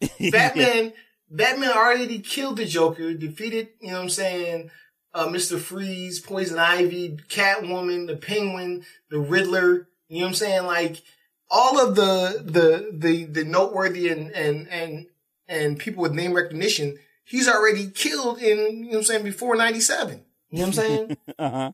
[0.30, 0.92] Batman,
[1.30, 4.70] Batman already killed the Joker, defeated, you know what I'm saying,
[5.14, 5.58] uh, Mr.
[5.58, 10.66] Freeze, Poison Ivy, Catwoman, the Penguin, the Riddler, you know what I'm saying?
[10.66, 11.02] Like,
[11.50, 15.06] all of the, the, the, the noteworthy and, and, and,
[15.48, 19.56] and people with name recognition, he's already killed in, you know what I'm saying, before
[19.56, 20.24] 97.
[20.50, 21.16] You know what I'm saying?
[21.38, 21.72] uh huh.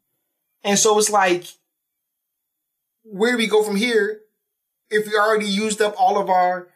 [0.65, 1.45] And so it's like,
[3.05, 4.21] where do we go from here
[4.91, 6.69] if we already used up all of our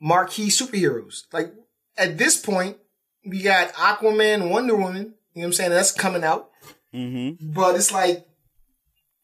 [0.00, 1.24] marquee superheroes?
[1.32, 1.54] Like,
[1.96, 2.78] at this point,
[3.24, 5.70] we got Aquaman, Wonder Woman, you know what I'm saying?
[5.70, 6.50] That's coming out.
[6.94, 7.52] Mm-hmm.
[7.52, 8.26] But it's like,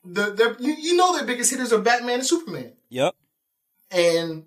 [0.05, 2.75] the, the you, you know their biggest hitters are Batman and Superman.
[2.91, 3.15] Yep.
[3.91, 4.45] And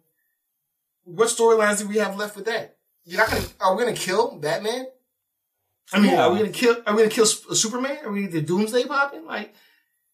[1.05, 2.78] what storylines do we have left with that?
[3.03, 4.86] You're not gonna, are we gonna kill Batman?
[5.91, 7.97] I mean, are we gonna kill, are we gonna kill Superman?
[8.05, 9.26] Are we the Doomsday popping?
[9.26, 9.55] Like,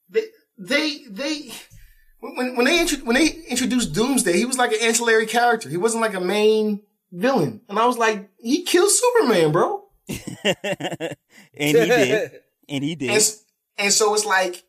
[0.09, 0.23] they,
[0.57, 1.51] they, they,
[2.21, 5.67] when, when they, intro, when they introduced Doomsday, he was like an ancillary character.
[5.67, 6.81] He wasn't like a main
[7.11, 7.59] villain.
[7.67, 9.80] And I was like, he killed Superman, bro.
[10.43, 11.15] and
[11.57, 12.31] he did.
[12.69, 13.09] And he did.
[13.11, 13.31] And,
[13.77, 14.63] and so it's like,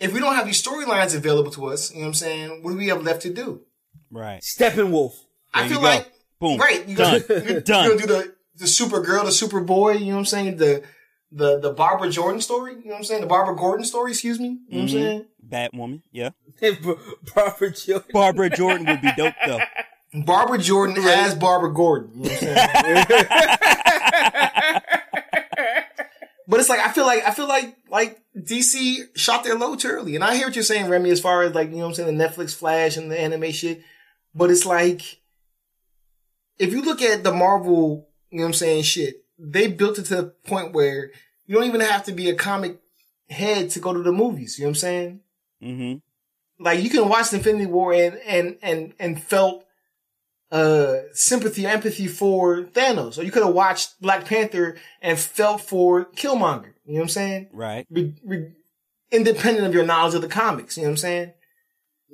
[0.00, 2.62] if we don't have these storylines available to us, you know what I'm saying?
[2.62, 3.62] What do we have left to do?
[4.10, 4.42] right.
[4.42, 5.12] Steppenwolf.
[5.54, 5.82] I feel you go.
[5.82, 6.58] like Boom.
[6.58, 6.86] right.
[6.88, 7.20] You Done.
[7.20, 7.84] gotta, you're, Done.
[7.84, 10.00] You're gonna do the the Supergirl, the Superboy.
[10.00, 10.56] You know what I'm saying?
[10.56, 10.82] The
[11.30, 12.72] the the Barbara Jordan story.
[12.72, 13.20] You know what I'm saying?
[13.20, 14.10] The Barbara Gordon story.
[14.12, 14.58] Excuse me.
[14.68, 14.90] You know what I'm Mhm.
[14.90, 15.26] saying?
[15.48, 16.02] Batwoman.
[16.10, 16.30] Yeah.
[17.34, 18.10] Barbara Jordan.
[18.12, 19.60] Barbara Jordan would be dope though.
[20.24, 22.10] Barbara Jordan as Barbara Gordon.
[22.14, 23.56] You know what I'm saying?
[26.48, 29.88] but it's like I feel like I feel like like DC shot their load too
[29.88, 31.88] early, and I hear what you're saying, Remy, as far as like you know what
[31.88, 33.82] I'm saying, the Netflix Flash and the anime shit.
[34.34, 35.20] But it's like
[36.58, 40.04] if you look at the Marvel, you know what I'm saying, shit, they built it
[40.06, 41.10] to the point where
[41.46, 42.78] you don't even have to be a comic
[43.28, 44.58] head to go to the movies.
[44.58, 45.20] You know what I'm saying?
[45.62, 46.64] Mm-hmm.
[46.64, 49.64] like you can watch Infinity War and and and and felt
[50.52, 56.04] uh sympathy, empathy for Thanos, or you could have watched Black Panther and felt for
[56.14, 56.74] Killmonger.
[56.84, 57.48] You know what I'm saying?
[57.52, 57.86] Right.
[57.90, 58.52] Re- re-
[59.10, 60.76] independent of your knowledge of the comics.
[60.76, 61.32] You know what I'm saying?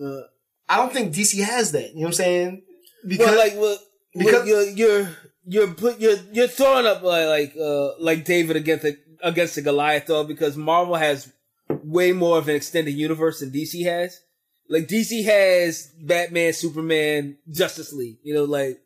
[0.03, 0.20] Uh,
[0.68, 1.91] I don't think DC has that.
[1.91, 2.62] You know what I'm saying?
[3.07, 3.78] Because well, like, well,
[4.14, 5.09] because- because you're you're
[5.47, 9.62] you're put you're you're throwing up like like uh like David against the against the
[9.62, 11.32] Goliath though because Marvel has
[11.68, 14.20] way more of an extended universe than DC has.
[14.69, 18.81] Like DC has Batman, Superman, Justice League, you know, like,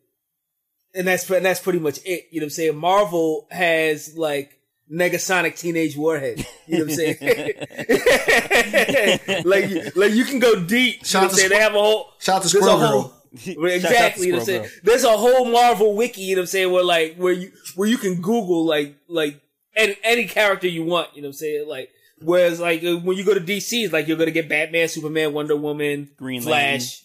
[0.95, 2.25] and that's and that's pretty much it.
[2.31, 2.77] You know what I'm saying?
[2.77, 4.57] Marvel has like
[4.91, 6.45] Negasonic Teenage Warhead.
[6.67, 7.17] You know what I'm saying?
[9.45, 11.01] like, you- like you can go deep.
[11.03, 11.49] You know what I'm to saying?
[11.49, 13.19] They have a whole shout out to there's a Squirrel whole- Girl.
[13.57, 14.27] Right, Shout exactly.
[14.27, 14.79] You know what I'm Squirrel saying?
[14.83, 17.89] There's a whole Marvel wiki, you know what I'm saying, where like where you where
[17.89, 19.41] you can Google like like
[19.75, 21.67] any any character you want, you know what I'm saying?
[21.67, 21.89] Like
[22.23, 25.33] whereas like uh, when you go to DC, it's like you're gonna get Batman, Superman,
[25.33, 27.03] Wonder Woman, Green Flash,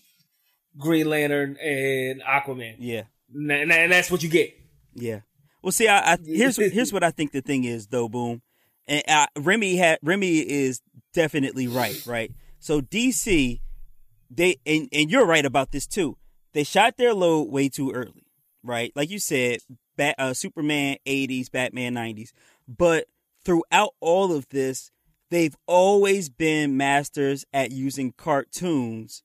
[0.76, 2.76] Green Lantern, and Aquaman.
[2.78, 3.02] Yeah.
[3.34, 4.58] And, and that's what you get.
[4.94, 5.20] Yeah.
[5.62, 8.08] Well, see, I, I here's here's what I think the thing is though.
[8.08, 8.42] Boom,
[8.86, 10.80] and uh, Remy had Remy is
[11.12, 12.04] definitely right.
[12.06, 12.32] Right.
[12.58, 13.60] So DC,
[14.30, 16.16] they and and you're right about this too.
[16.52, 18.24] They shot their load way too early.
[18.64, 18.92] Right.
[18.96, 19.60] Like you said,
[19.96, 22.32] Bat, uh, Superman '80s, Batman '90s,
[22.66, 23.06] but
[23.44, 24.90] throughout all of this,
[25.30, 29.22] they've always been masters at using cartoons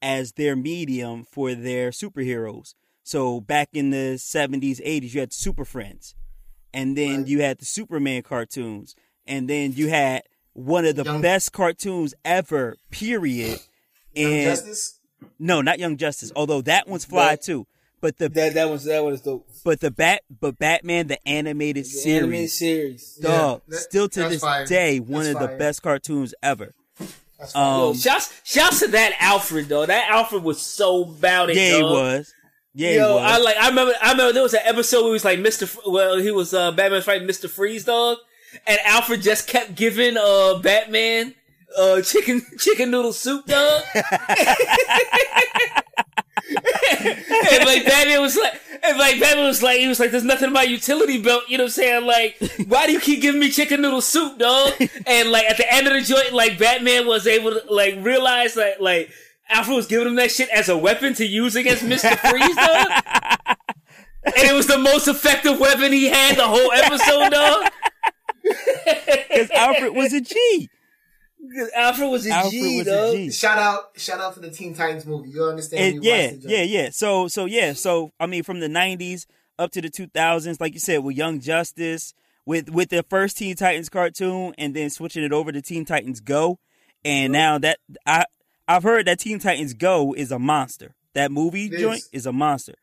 [0.00, 2.74] as their medium for their superheroes.
[3.04, 6.14] So back in the 70s, 80s, you had Super Friends.
[6.74, 7.26] And then Right.
[7.28, 8.94] you had the Superman cartoons.
[9.26, 10.22] And then you had
[10.54, 13.60] one of the Young- best cartoons ever, period.
[14.14, 15.00] Young And Justice.
[15.38, 17.66] no, not Young Justice, although that one's fly That- too.
[18.02, 19.48] But the That that was that was dope.
[19.64, 23.14] but the bat but Batman the animated The animated series, series.
[23.22, 24.66] dog, Yeah, that- still to this fire.
[24.66, 26.74] day one That's of the best cartoons ever.
[27.38, 27.78] That's fine.
[27.78, 29.86] Yo, Um, shouts shouts to that Alfred though.
[29.86, 31.56] That Alfred was so about it.
[31.56, 32.34] yeah, he was.
[32.74, 33.22] Yeah, he Yo, was.
[33.22, 33.56] I like.
[33.56, 33.92] I remember.
[34.02, 35.64] I remember there was an episode where he was like Mister.
[35.66, 38.18] F- Well, he was uh, Batman fighting Mister Freeze, dog,
[38.66, 41.34] and Alfred just kept giving uh Batman
[41.78, 43.82] uh chicken chicken noodle soup, dog.
[46.50, 50.48] and like Batman was like, and like Batman was like, he was like, "There's nothing
[50.48, 52.06] in my utility belt." You know what I'm saying?
[52.06, 52.36] Like,
[52.66, 54.72] why do you keep giving me chicken noodle soup, dog?
[55.06, 58.54] And like at the end of the joint, like Batman was able to like realize
[58.54, 59.10] that like.
[59.50, 62.16] Alfred was giving him that shit as a weapon to use against Mr.
[62.18, 62.88] Freeze, dog.
[64.24, 67.68] and it was the most effective weapon he had the whole episode, dog.
[69.28, 70.70] Because Alfred was a G.
[71.74, 73.14] Alfred was a G, Alfred was dog.
[73.14, 73.30] a G.
[73.30, 75.30] Shout out, shout out to the Teen Titans movie.
[75.30, 75.96] You understand?
[75.96, 76.52] And yeah, watched the joint.
[76.52, 76.90] yeah, yeah.
[76.90, 79.26] So, so yeah, so I mean, from the '90s
[79.58, 82.14] up to the 2000s, like you said, with Young Justice,
[82.46, 86.20] with with the first Teen Titans cartoon, and then switching it over to Teen Titans
[86.20, 86.58] Go,
[87.04, 88.24] and now that I
[88.68, 90.94] I've heard that Teen Titans Go is a monster.
[91.14, 92.08] That movie It joint is.
[92.12, 92.74] is a monster.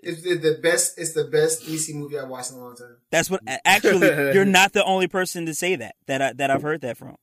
[0.00, 0.96] It's the the best.
[0.98, 2.96] It's the best DC movie I've watched in a long time.
[3.10, 6.62] That's what actually you're not the only person to say that that I, that I've
[6.62, 7.16] heard that from.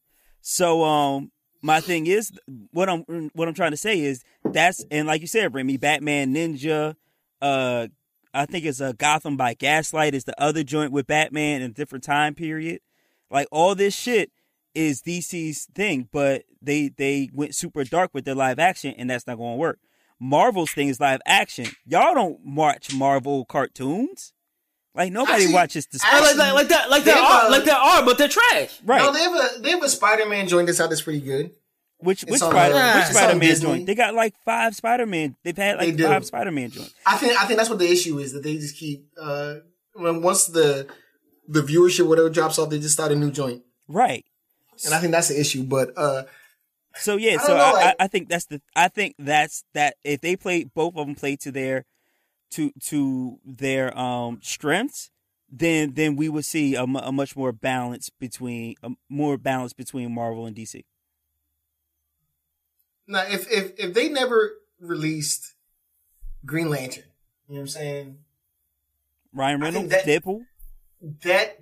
[0.47, 1.31] So um
[1.63, 2.31] my thing is
[2.69, 6.35] what I'm what I'm trying to say is that's and like you said Remy Batman
[6.35, 6.95] Ninja
[7.41, 7.87] uh
[8.31, 11.73] I think it's a Gotham by Gaslight is the other joint with Batman in a
[11.73, 12.81] different time period.
[13.31, 14.31] Like all this shit
[14.75, 19.25] is DC's thing, but they they went super dark with their live action and that's
[19.25, 19.79] not going to work.
[20.19, 21.65] Marvel's thing is live action.
[21.87, 24.31] Y'all don't watch Marvel cartoons.
[24.95, 27.51] Like nobody Actually- watches the I- like, that, like that, like They that are, a-
[27.51, 28.79] like that are, but they're trash.
[28.85, 29.01] right.
[29.01, 31.51] No, they have a they have a Spider Man joint that's out that's pretty good.
[31.97, 33.67] Which It's which Spider uh, which it's on Spider Man Disney.
[33.69, 33.85] joint?
[33.87, 35.35] They got like five Spider Man.
[35.43, 36.93] They've had like They five Spider Man joints.
[37.05, 39.55] I think I think that's what the issue is that they just keep uh
[39.93, 40.87] when once the
[41.47, 44.25] the viewership whatever drops off, they just start a new joint, Right.
[44.85, 45.63] and I think that's the issue.
[45.63, 46.23] But uh
[46.95, 49.63] So yeah, I so know, I, like- I, I think that's the I think that's
[49.73, 51.85] that if they play both of them play to their
[52.55, 55.11] to to their um strengths,
[55.49, 60.13] then then we would see a, a much more balance between a more balance between
[60.13, 60.83] Marvel and DC.
[63.07, 65.53] now if if if they never released
[66.45, 67.03] Green Lantern,
[67.47, 68.17] you know what I'm saying?
[69.33, 70.45] Ryan Reynolds, that- Deadpool.
[71.23, 71.61] That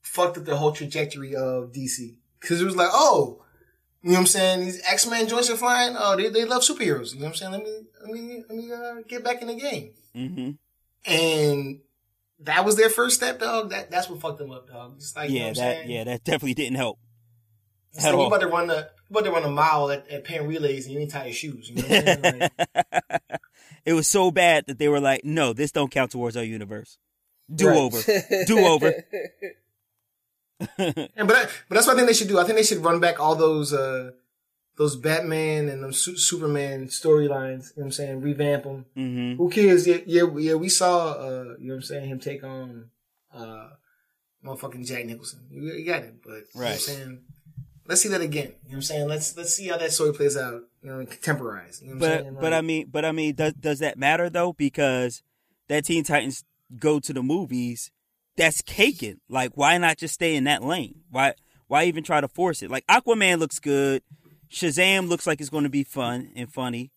[0.00, 3.44] fucked up the whole trajectory of DC because it was like, oh,
[4.06, 4.60] you know what I'm saying?
[4.60, 5.96] These X Men joints are flying.
[5.98, 7.12] Oh, they they love superheroes.
[7.12, 7.52] You know what I'm saying?
[7.52, 9.90] Let me let me let me uh, get back in the game.
[10.14, 10.50] hmm
[11.04, 11.80] and
[12.40, 13.70] that was their first step, dog.
[13.70, 14.94] That that's what fucked them up, dog.
[14.98, 17.00] It's like you know Yeah, what I'm that yeah, that definitely didn't help.
[17.94, 18.76] It's at like you about to run the
[19.10, 21.34] you about to run a mile at, at Penn Relays and you ain't tie your
[21.34, 21.68] shoes.
[21.68, 22.40] You know what I'm saying?
[23.02, 23.30] Like,
[23.84, 26.98] it was so bad that they were like, "No, this don't count towards our universe.
[27.52, 28.02] Do over,
[28.46, 28.92] do over."
[30.78, 32.38] and but I, but that's what I think they should do.
[32.38, 34.10] I think they should run back all those uh
[34.78, 37.70] those Batman and Su- Superman storylines.
[37.76, 38.20] You know what I'm saying?
[38.20, 38.86] Revamp them.
[38.94, 39.86] hmm Who cares?
[39.86, 40.54] Yeah, yeah, yeah.
[40.54, 42.90] We saw uh you know what I'm saying him take on
[43.34, 43.68] uh
[44.44, 45.46] motherfucking Jack Nicholson.
[45.50, 46.80] You, you got it, but you know I'm Right.
[46.80, 47.20] saying
[47.88, 48.46] Let's see that again.
[48.46, 49.08] You know what I'm saying?
[49.08, 50.62] Let's let's see how that story plays out.
[50.82, 51.82] You know, contemporized.
[51.82, 52.36] You know what I'm But saying?
[52.40, 54.52] but I mean but I mean does does that matter though?
[54.52, 55.22] Because
[55.68, 56.44] that Teen Titans
[56.80, 57.90] go to the movies,
[58.36, 59.20] that's caking.
[59.28, 61.00] Like why not just stay in that lane?
[61.10, 61.34] Why
[61.68, 62.70] why even try to force it?
[62.70, 64.02] Like Aquaman looks good.
[64.50, 66.92] Shazam looks like it's going to be fun and funny.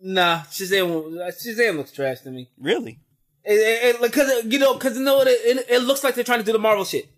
[0.00, 1.16] Nah, Shazam.
[1.18, 2.50] Uh, Shazam looks trash to me.
[2.58, 2.98] Really?
[3.44, 5.20] Because you know, because you know?
[5.22, 7.08] It, it, it looks like they're trying to do the Marvel shit.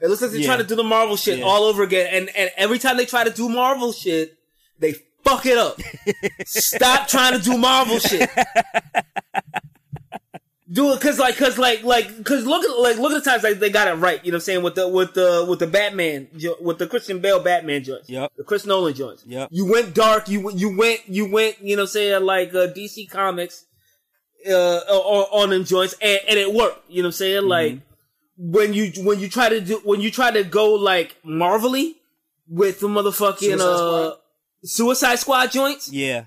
[0.00, 0.46] It looks like they're Yeah.
[0.46, 1.44] trying to do the Marvel shit Yeah.
[1.44, 4.36] all over again, and and every time they try to do Marvel shit,
[4.78, 4.94] they
[5.24, 5.78] fuck it up.
[6.46, 8.28] Stop trying to do Marvel shit.
[10.72, 13.42] Do it cause like cause like like cause look at like look at the times
[13.42, 14.24] like they got it right.
[14.24, 16.28] You know what I'm saying with the with the with the Batman
[16.60, 18.08] with the Christian Bale Batman joints.
[18.08, 18.32] Yep.
[18.36, 19.24] The Chris Nolan joints.
[19.26, 19.48] Yep.
[19.50, 20.28] You went dark.
[20.28, 23.66] You you went you went you know what I'm saying like uh, DC Comics
[24.48, 26.88] uh on, on them joints and, and it worked.
[26.90, 27.80] You know what I'm saying like
[28.38, 31.96] when you when you try to do when you try to go like Marvelly
[32.48, 34.16] with the motherfucking Suicide uh Squad?
[34.64, 36.26] Suicide Squad joints Yeah.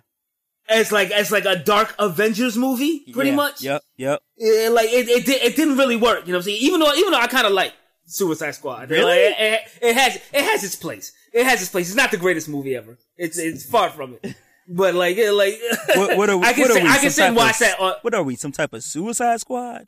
[0.69, 3.35] As like as like a dark Avengers movie pretty Yeah.
[3.35, 3.61] much.
[3.61, 3.81] Yep.
[3.97, 4.19] Yep.
[4.37, 6.25] Yeah, like it, it, it didn't really work.
[6.25, 6.57] You know what I'm saying?
[6.61, 7.73] Even though, even though I kind of like
[8.05, 9.03] Suicide Squad, Really?
[9.05, 11.11] Like, it, it, it has, it has its place.
[11.33, 11.87] It has its place.
[11.87, 12.97] It's not the greatest movie ever.
[13.17, 14.35] It's, it's far from it.
[14.67, 15.59] But like, like,
[15.95, 16.45] What, what are we?
[16.47, 16.89] I can what sit, are we?
[16.89, 18.35] I can Some sit and type watch that on, What are we?
[18.35, 19.87] Some type of Suicide Squad?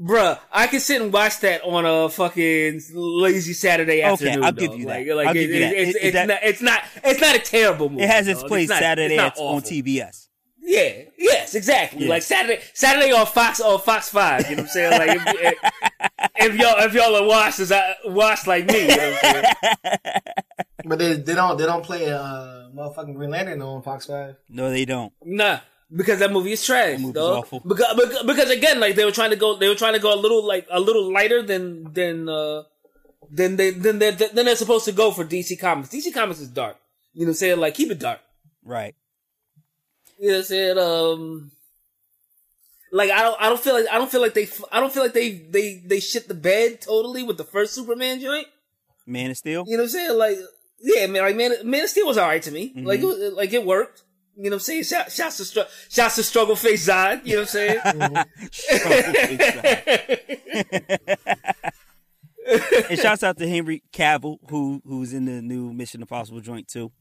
[0.00, 0.38] Bruh.
[0.52, 4.38] I can sit and watch that on a fucking lazy Saturday afternoon.
[4.38, 4.78] Okay, I'll give dog.
[4.80, 5.06] you that.
[5.06, 5.72] Like, like I'll it- give you that.
[5.74, 8.02] It's, Is it's, that- not, it's not, it's not a terrible movie.
[8.04, 8.48] It has its dog.
[8.48, 9.62] place It's not- Saturday it's not on.
[9.62, 10.22] TBS.
[10.68, 12.04] Yeah, yes, exactly.
[12.04, 12.10] Yeah.
[12.10, 14.50] Like Saturday, Saturday on Fox on Fox Five.
[14.50, 14.90] You know what I'm saying?
[14.90, 18.88] Like if, if, if y'all if y'all are washed as I washed like me, you
[18.88, 19.32] know what I'm
[19.84, 20.20] saying?
[20.86, 22.18] but they they don't they don't play uh
[22.74, 24.34] motherfucking Green Lantern on Fox Five.
[24.48, 25.12] No, they don't.
[25.24, 25.60] Nah,
[25.94, 26.98] because that movie is trash.
[26.98, 27.38] movie's dog.
[27.38, 27.60] awful.
[27.60, 30.14] Because, because because again, like they were trying to go, they were trying to go
[30.14, 32.62] a little like a little lighter than than uh
[33.30, 35.90] than they than they than they're supposed to go for DC Comics.
[35.90, 36.76] DC Comics is dark.
[37.12, 37.60] You know what I'm saying?
[37.60, 38.20] Like keep it dark.
[38.64, 38.94] Right.
[40.18, 40.78] You know what I'm saying?
[40.78, 41.50] Um,
[42.92, 45.02] like I don't, I don't feel like I don't feel like they, I don't feel
[45.02, 48.46] like they, they, they shit the bed totally with the first Superman joint.
[49.06, 49.64] Man of Steel.
[49.66, 50.18] You know what I'm saying?
[50.18, 50.38] Like,
[50.80, 52.72] yeah, man, like Man, Man of Steel was alright to me.
[52.76, 54.02] Like, it was, like it worked.
[54.36, 54.82] You know what I'm saying?
[54.84, 57.24] Shout, shouts to str- shouts to struggle face Zod.
[57.24, 58.26] You know what I'm
[58.86, 59.06] saying?
[62.88, 66.92] and shouts out to Henry Cavill, who who's in the new Mission Impossible joint too.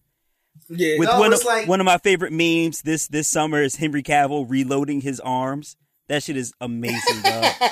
[0.69, 3.75] yeah, With No, one of, like- one of my favorite memes this this summer is
[3.75, 5.75] Henry Cavill reloading his arms.
[6.07, 7.53] That shit is amazing, dog.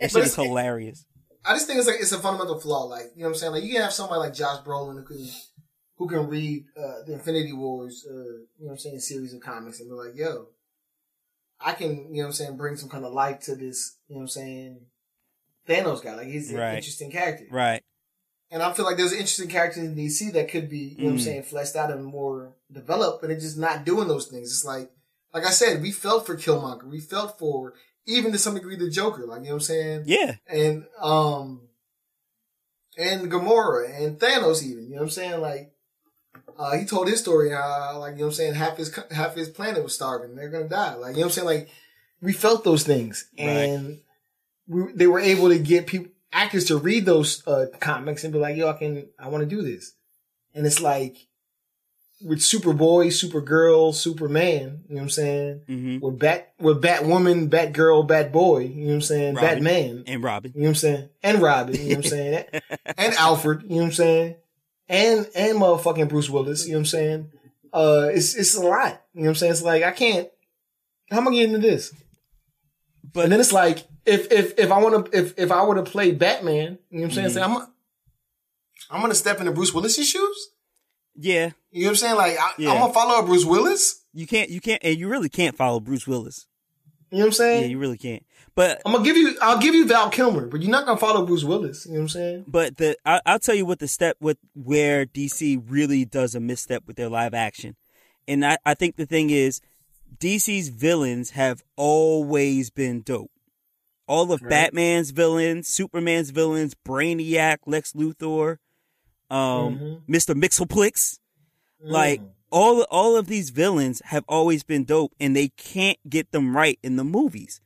[0.00, 1.04] That shit is it's- hilarious.
[1.44, 2.84] I just think it's like it's a fundamental flaw.
[2.84, 3.52] Like you know what I'm saying.
[3.52, 5.26] Like you can have somebody like Josh Brolin who can
[5.98, 9.40] who can read uh, the Infinity Wars, uh, you know what I'm saying, series of
[9.40, 10.46] comics and be like, yo,
[11.60, 14.14] I can, you know what I'm saying, bring some kind of light to this, you
[14.14, 14.80] know what I'm saying,
[15.68, 16.14] Thanos guy.
[16.14, 16.76] Like he's an Right.
[16.76, 17.46] interesting character.
[17.50, 17.82] Right.
[18.50, 21.10] And I feel like there's interesting characters in DC that could be, you know what
[21.10, 21.24] I'm Mm.
[21.24, 24.48] saying, fleshed out and more developed, but it's just not doing those things.
[24.50, 24.90] It's like,
[25.34, 26.84] like I said, we felt for Killmonger.
[26.84, 27.74] We felt for,
[28.06, 29.26] even to some degree, the Joker.
[29.26, 30.02] Like, you know what I'm saying?
[30.06, 30.36] Yeah.
[30.46, 31.62] and um
[32.96, 35.40] and Gamora and Thanos even, you know what I'm saying?
[35.40, 35.72] Like
[36.58, 39.34] uh he told his story how like you know what I'm saying half his half
[39.34, 40.34] his planet was starving.
[40.34, 40.94] They're going to die.
[40.94, 41.46] Like you know what I'm saying?
[41.46, 41.68] Like
[42.20, 44.00] we felt those things and
[44.66, 48.38] we, they were able to get people actors to read those uh comics and be
[48.38, 49.92] like, "Yo, I can I want to do this."
[50.54, 51.28] And it's like
[52.20, 55.60] with Superboy, Supergirl, Superman, you know what I'm saying?
[55.66, 59.34] hmm With Bat with Batwoman, Batgirl, Batboy, you know what I'm saying?
[59.36, 59.50] Robin.
[59.50, 60.04] Batman.
[60.06, 60.52] And Robin.
[60.54, 61.08] You know what I'm saying?
[61.22, 62.44] And Robin, you know what I'm saying?
[62.98, 64.34] and Alfred, you know what I'm saying?
[64.88, 67.32] And and motherfucking Bruce Willis, you know what I'm saying?
[67.72, 69.02] Uh it's it's a lot.
[69.14, 69.52] You know what I'm saying?
[69.52, 70.28] It's like I can't
[71.10, 71.92] how am I getting into this?
[73.12, 75.82] But And then it's like if if if I wanna if if I were to
[75.82, 77.28] play Batman, you know what I'm saying?
[77.28, 77.32] Mhm.
[77.34, 77.66] Say, I'm
[78.90, 80.48] I'm gonna step into Bruce Willis's shoes?
[81.20, 82.14] yeah, You know what I'm saying?
[82.16, 82.70] Like I, Yeah.
[82.72, 84.02] I'm gonna follow Bruce Willis.
[84.14, 86.46] you can't you can't and you really can't follow Bruce Willis.
[87.10, 87.62] You know what I'm saying?
[87.62, 88.22] Yeah, you really can't.
[88.58, 91.24] But I'm gonna give you I'll give you Val Kilmer, but you're not gonna follow
[91.24, 91.86] Bruce Willis.
[91.86, 92.44] You know what I'm saying?
[92.48, 96.40] but the I, I'll tell you what the step with where DC really does a
[96.40, 97.76] misstep with their live action,
[98.26, 99.60] and I, I think the thing is
[100.18, 103.30] DC's villains have always been dope.
[104.08, 108.56] All of Batman's villains, Superman's villains, Brainiac, Lex Luthor,
[109.30, 111.20] um, Mister Mxyzptlk,
[111.80, 116.56] like all all of these villains have always been dope, and they can't get them
[116.56, 117.60] right in the movies.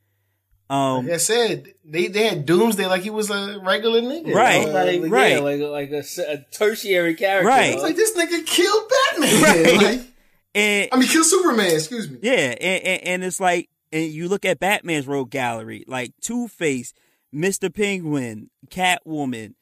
[0.69, 4.33] Um, Like I said, they, they had Doomsday like he was a regular nigga.
[4.33, 4.61] Right.
[4.61, 5.31] You know, like, Like, right.
[5.33, 7.47] yeah, like like a, s- a tertiary character.
[7.47, 7.77] Right.
[7.77, 9.41] like this nigga killed Batman.
[9.43, 9.77] Right.
[9.77, 10.01] Like,
[10.55, 11.71] and I mean, killed Superman.
[11.75, 12.19] Excuse me.
[12.21, 16.47] Yeah, and, and, and it's like, and you look at Batman's rogue gallery, like Two
[16.47, 16.93] Face,
[17.31, 19.55] Mister Penguin, Catwoman,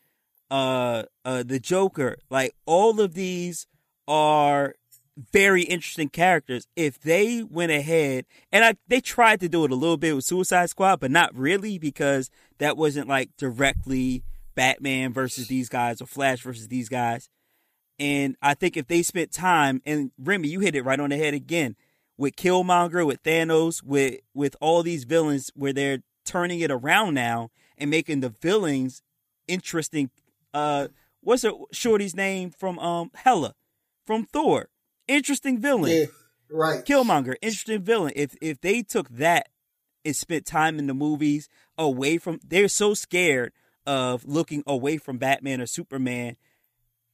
[0.49, 2.17] uh, uh, the Joker.
[2.29, 3.67] Like all of these
[4.07, 4.75] are
[5.17, 6.67] very interesting characters.
[6.75, 10.25] If they went ahead and I, they tried to do it a little bit with
[10.25, 14.23] Suicide Squad, but not really because that wasn't like directly
[14.55, 17.29] Batman versus these guys or Flash versus these guys.
[17.99, 21.17] And I think if they spent time and Remy, you hit it right on the
[21.17, 21.75] head again
[22.17, 27.49] with Killmonger, with Thanos, with with all these villains where they're turning it around now
[27.77, 29.01] and making the villains
[29.47, 30.09] interesting.
[30.53, 30.87] Uh,
[31.21, 33.53] what's a shorty's name from um Hela
[34.05, 34.70] from Thor?
[35.11, 35.91] Interesting villain.
[35.91, 36.05] Yeah,
[36.49, 36.85] right.
[36.85, 38.13] Killmonger, interesting villain.
[38.15, 39.49] If if they took that
[40.05, 43.51] and spent time in the movies away from, they're so scared
[43.85, 46.37] of looking away from Batman or Superman.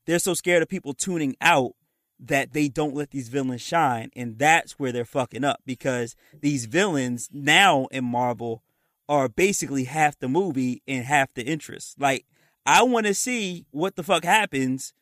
[0.06, 1.72] They're so scared of people tuning out
[2.20, 6.66] that they don't let these villains shine, and that's where they're fucking up because these
[6.66, 8.62] villains now in Marvel
[9.10, 12.00] are basically half the movie and half the interest.
[12.00, 12.26] Like
[12.64, 14.94] I want to see what the fuck happens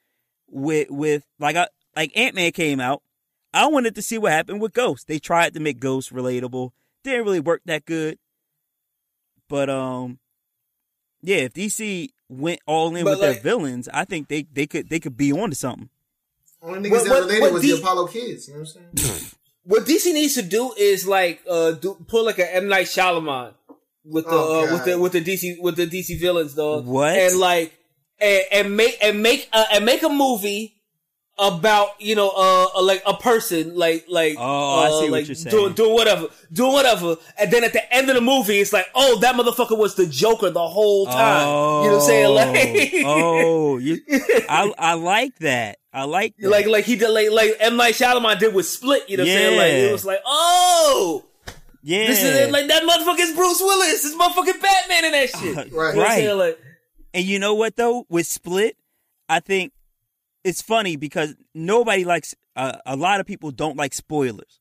[0.47, 3.01] with with like I, like Ant Man came out.
[3.53, 5.07] I wanted to see what happened with Ghost.
[5.07, 6.71] They tried to make Ghost relatable.
[7.03, 8.17] Didn't really work that good.
[9.47, 10.19] But um
[11.21, 14.67] yeah, if DC went all in But, with like- their villains, I think they, they
[14.67, 15.89] could they could be onto something.
[16.61, 18.47] Only niggas What- that what- related what was D- the Apollo kids.
[18.47, 19.21] You know what I'm saying?
[19.67, 23.53] What DC needs to do is like uh do, pull like a M Night Shyamalan
[24.03, 26.81] with the Oh, uh, with the with the DC with the DC villains though.
[26.81, 27.17] What?
[27.17, 27.73] And like
[28.19, 30.74] and, and make and make uh, and make a movie
[31.37, 35.11] about you know uh, uh, like a person like like Oh, I uh, see what
[35.11, 35.53] like you're saying.
[35.55, 38.87] doing doing whatever doing whatever and then at the end of the movie it's like
[38.95, 41.47] oh that motherfucker was the Joker the whole time
[41.83, 43.99] you know what I'm saying like oh, you,
[44.49, 45.77] I I like that.
[45.91, 46.49] I like that.
[46.49, 49.29] like like he did like like M Night Shyamalan did with Split you know what
[49.29, 51.25] I'm saying like it was like oh
[51.83, 52.51] yeah, This is it.
[52.51, 54.01] Like that motherfucker is Bruce Willis.
[54.03, 55.43] This motherfucking Batman and that shit.
[55.43, 55.71] You know Right.
[55.73, 56.11] what I'm Right.
[56.15, 56.37] saying?
[56.39, 56.59] Like,
[57.13, 58.07] And you know what though?
[58.09, 58.75] With Split,
[59.29, 59.71] I think
[60.45, 64.59] it's funny because nobody likes uh, a lot of people don't like spoilers.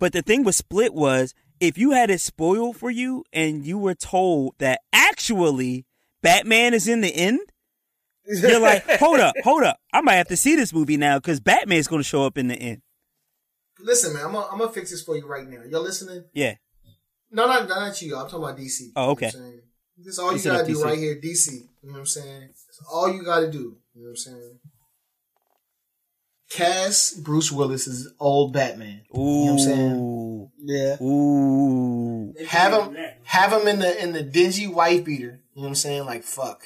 [0.00, 3.78] But the thing with Split was if you had it spoiled for you and you
[3.78, 5.86] were told that actually
[6.20, 7.38] Batman is in the end,
[8.26, 9.78] you're like, hold up, hold up.
[9.92, 12.48] I might have to see this movie now because Batman's going to show up in
[12.48, 12.82] the end.
[13.78, 15.60] Listen, man, I'm gonna, I'm gonna fix this for you right now.
[15.68, 16.24] Y'all listening?
[16.32, 16.54] Yeah.
[17.30, 18.16] No, not, not you.
[18.16, 18.92] I'm talking about DC.
[18.96, 19.26] Oh, okay.
[19.26, 19.60] I'm saying?
[19.96, 20.84] This is all you Listen gotta do DC.
[20.84, 21.52] right here, DC.
[21.52, 22.40] You know what I'm saying?
[22.40, 23.76] That's all you gotta do.
[23.94, 24.58] You know what I'm saying?
[26.54, 29.02] Cast Bruce Willis as old Batman.
[29.16, 29.20] Ooh.
[29.20, 30.50] You know what I'm saying?
[30.58, 30.96] yeah.
[31.02, 32.34] Ooh.
[32.48, 35.40] Have him have him in the in the dingy wife beater.
[35.54, 36.04] You know what I'm saying?
[36.04, 36.62] Like fuck.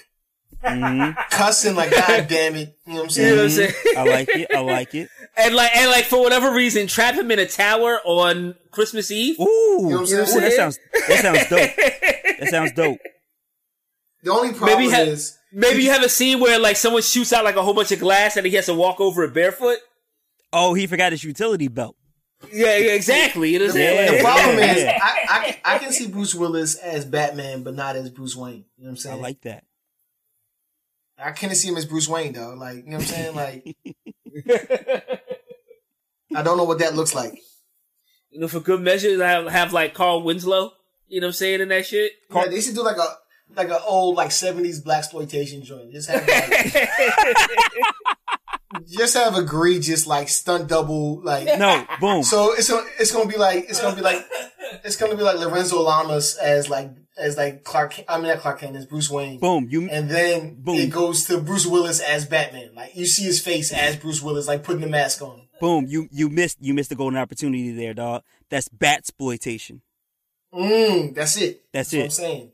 [0.62, 1.16] Mhm.
[1.30, 2.76] Cussing like god damn it.
[2.86, 3.30] You know what I'm You saying?
[3.30, 3.74] know what I'm saying?
[3.96, 4.48] I like it.
[4.54, 5.08] I like it.
[5.36, 9.38] And like, and like, for whatever reason, trap him in a tower on Christmas Eve.
[9.40, 9.44] Ooh.
[9.44, 10.78] You know what I'm Ooh, that sounds
[11.08, 12.38] that sounds dope.
[12.40, 12.98] That sounds dope.
[14.24, 17.32] The only problem Maybe ha- is Maybe you have a scene where like someone shoots
[17.32, 19.78] out like a whole bunch of glass and he has to walk over it barefoot.
[20.52, 21.96] Oh, he forgot his utility belt.
[22.52, 23.52] Yeah, yeah, exactly.
[23.52, 23.82] You know what I'm the.
[23.82, 24.10] Yeah.
[24.12, 28.10] the problem is I, I I can see Bruce Willis as Batman, but not as
[28.10, 28.64] Bruce Wayne.
[28.76, 29.18] You know what I'm saying?
[29.18, 29.64] I like that.
[31.18, 32.54] I can't see him as Bruce Wayne though.
[32.54, 33.34] Like, you know what I'm saying?
[33.34, 33.76] Like,
[36.36, 37.40] I don't know what that looks like.
[38.30, 40.72] you know, for good measure, have have like Carl Winslow.
[41.08, 42.12] You know what I'm saying in that shit.
[42.32, 43.16] Yeah, they should do like a
[43.56, 45.92] like an old like '70s black exploitation joint.
[45.92, 46.88] Just have like,
[48.86, 51.58] just have egregious like stunt double like.
[51.58, 52.22] No, boom.
[52.22, 54.24] So it's gonna it's gonna be like it's gonna be like
[54.84, 58.00] it's gonna be like Lorenzo Lamas as like as like Clark.
[58.08, 59.40] I mean not Clark Kent as Bruce Wayne.
[59.40, 59.66] boom.
[59.70, 60.76] You And then Boom.
[60.76, 62.70] it goes to Bruce Willis as Batman.
[62.74, 65.42] Like you see his face as Bruce Willis, like putting the mask on.
[65.60, 65.86] boom.
[65.88, 68.22] You you missed you missed the golden opportunity there, dog.
[68.50, 69.82] That's bat exploitation.
[70.54, 71.62] Mm, that's it.
[71.72, 72.04] That's what it.
[72.04, 72.52] I'm saying.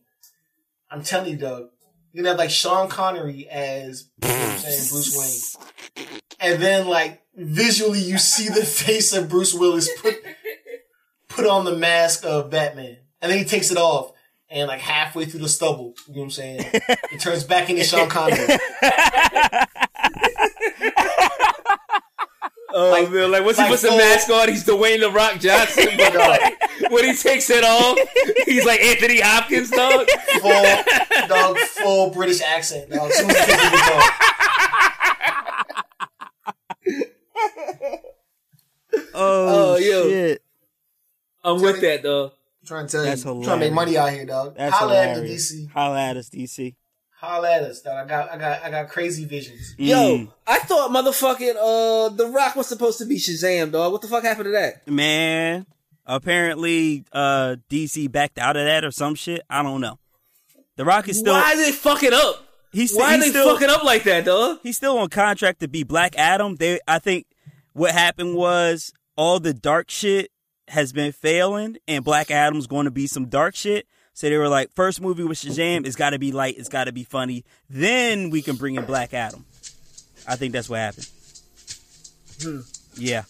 [0.95, 1.71] I'm telling you, Doug,
[2.13, 5.53] You're gonna have like Sean Connery as you know I'm saying Bruce
[5.97, 6.07] Wayne,
[6.39, 10.15] and then like visually you see the face of Bruce Willis put
[11.29, 14.13] put on the mask of Batman, and then he takes it off,
[14.49, 17.83] and like halfway through the stubble, you know what I'm saying, it turns back into
[17.83, 18.47] Sean Connery.
[22.77, 25.11] Oh Like- man, like once like he puts the full- mask on, he's Dwayne the
[25.11, 25.87] Rock Johnson.
[25.97, 27.97] But like, uh, when he takes it off,
[28.47, 30.09] he's like Anthony Hopkins, dog.
[30.41, 30.65] Full
[31.29, 32.91] dog, full British accent.
[32.91, 33.11] Dog.
[33.11, 34.21] As soon as he takes it off.
[39.17, 40.09] Oh, Oh, yo.
[40.09, 40.43] shit.
[41.43, 42.27] I'm with that, though.
[42.27, 44.57] I'm trying to tell That's you, I'm trying to make money out here, dog.
[44.57, 45.53] That's Holla at me, hilarious.
[45.55, 45.71] DC.
[45.71, 46.75] Holla at us, DC.
[47.25, 48.07] Holla at us, dog.
[48.07, 49.75] I got, I got, I got crazy visions.
[49.79, 49.87] Mm.
[49.87, 53.93] Yo, I thought motherfucking uh The Rock was supposed to be Shazam, dog.
[53.93, 54.87] What the fuck happened to that?
[54.89, 55.67] man.
[56.07, 59.41] Apparently, uh, DC backed out of that or some shit.
[59.49, 59.99] I don't know.
[60.77, 61.33] The Rock is still.
[61.33, 62.47] Why did they fuck it up?
[62.73, 64.59] he's, Why are he's they still fucking up like that, dog?
[64.63, 66.57] he's still on contract to be Black Adam.
[66.57, 67.27] They, I think,
[67.73, 70.31] what happened was all the dark shit
[70.69, 73.87] has been failing, and Black Adam's going to be some dark shit.
[74.15, 76.85] So they were like, first movie with Shazam, it's got to be light, it's got
[76.85, 77.45] to be funny.
[77.69, 79.45] Then we can bring in Black Adam.
[80.27, 81.09] I think that's what happened.
[82.41, 82.61] Hmm.
[82.97, 83.25] Yeah.